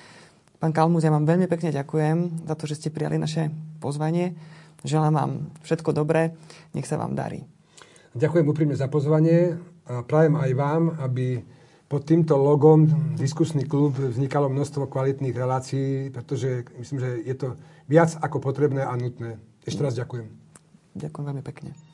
[0.64, 3.52] Pán Kalmus, ja vám veľmi pekne ďakujem za to, že ste prijali naše
[3.84, 4.34] pozvanie.
[4.88, 5.32] Želám vám
[5.66, 6.32] všetko dobré,
[6.72, 7.44] nech sa vám darí.
[8.16, 11.46] Ďakujem úprimne za pozvanie a prajem aj vám, aby
[11.86, 17.48] pod týmto logom diskusný klub vznikalo množstvo kvalitných relácií, pretože myslím, že je to
[17.86, 19.38] viac ako potrebné a nutné.
[19.62, 20.26] Ešte raz ďakujem.
[20.98, 21.85] Ďakujem veľmi pekne.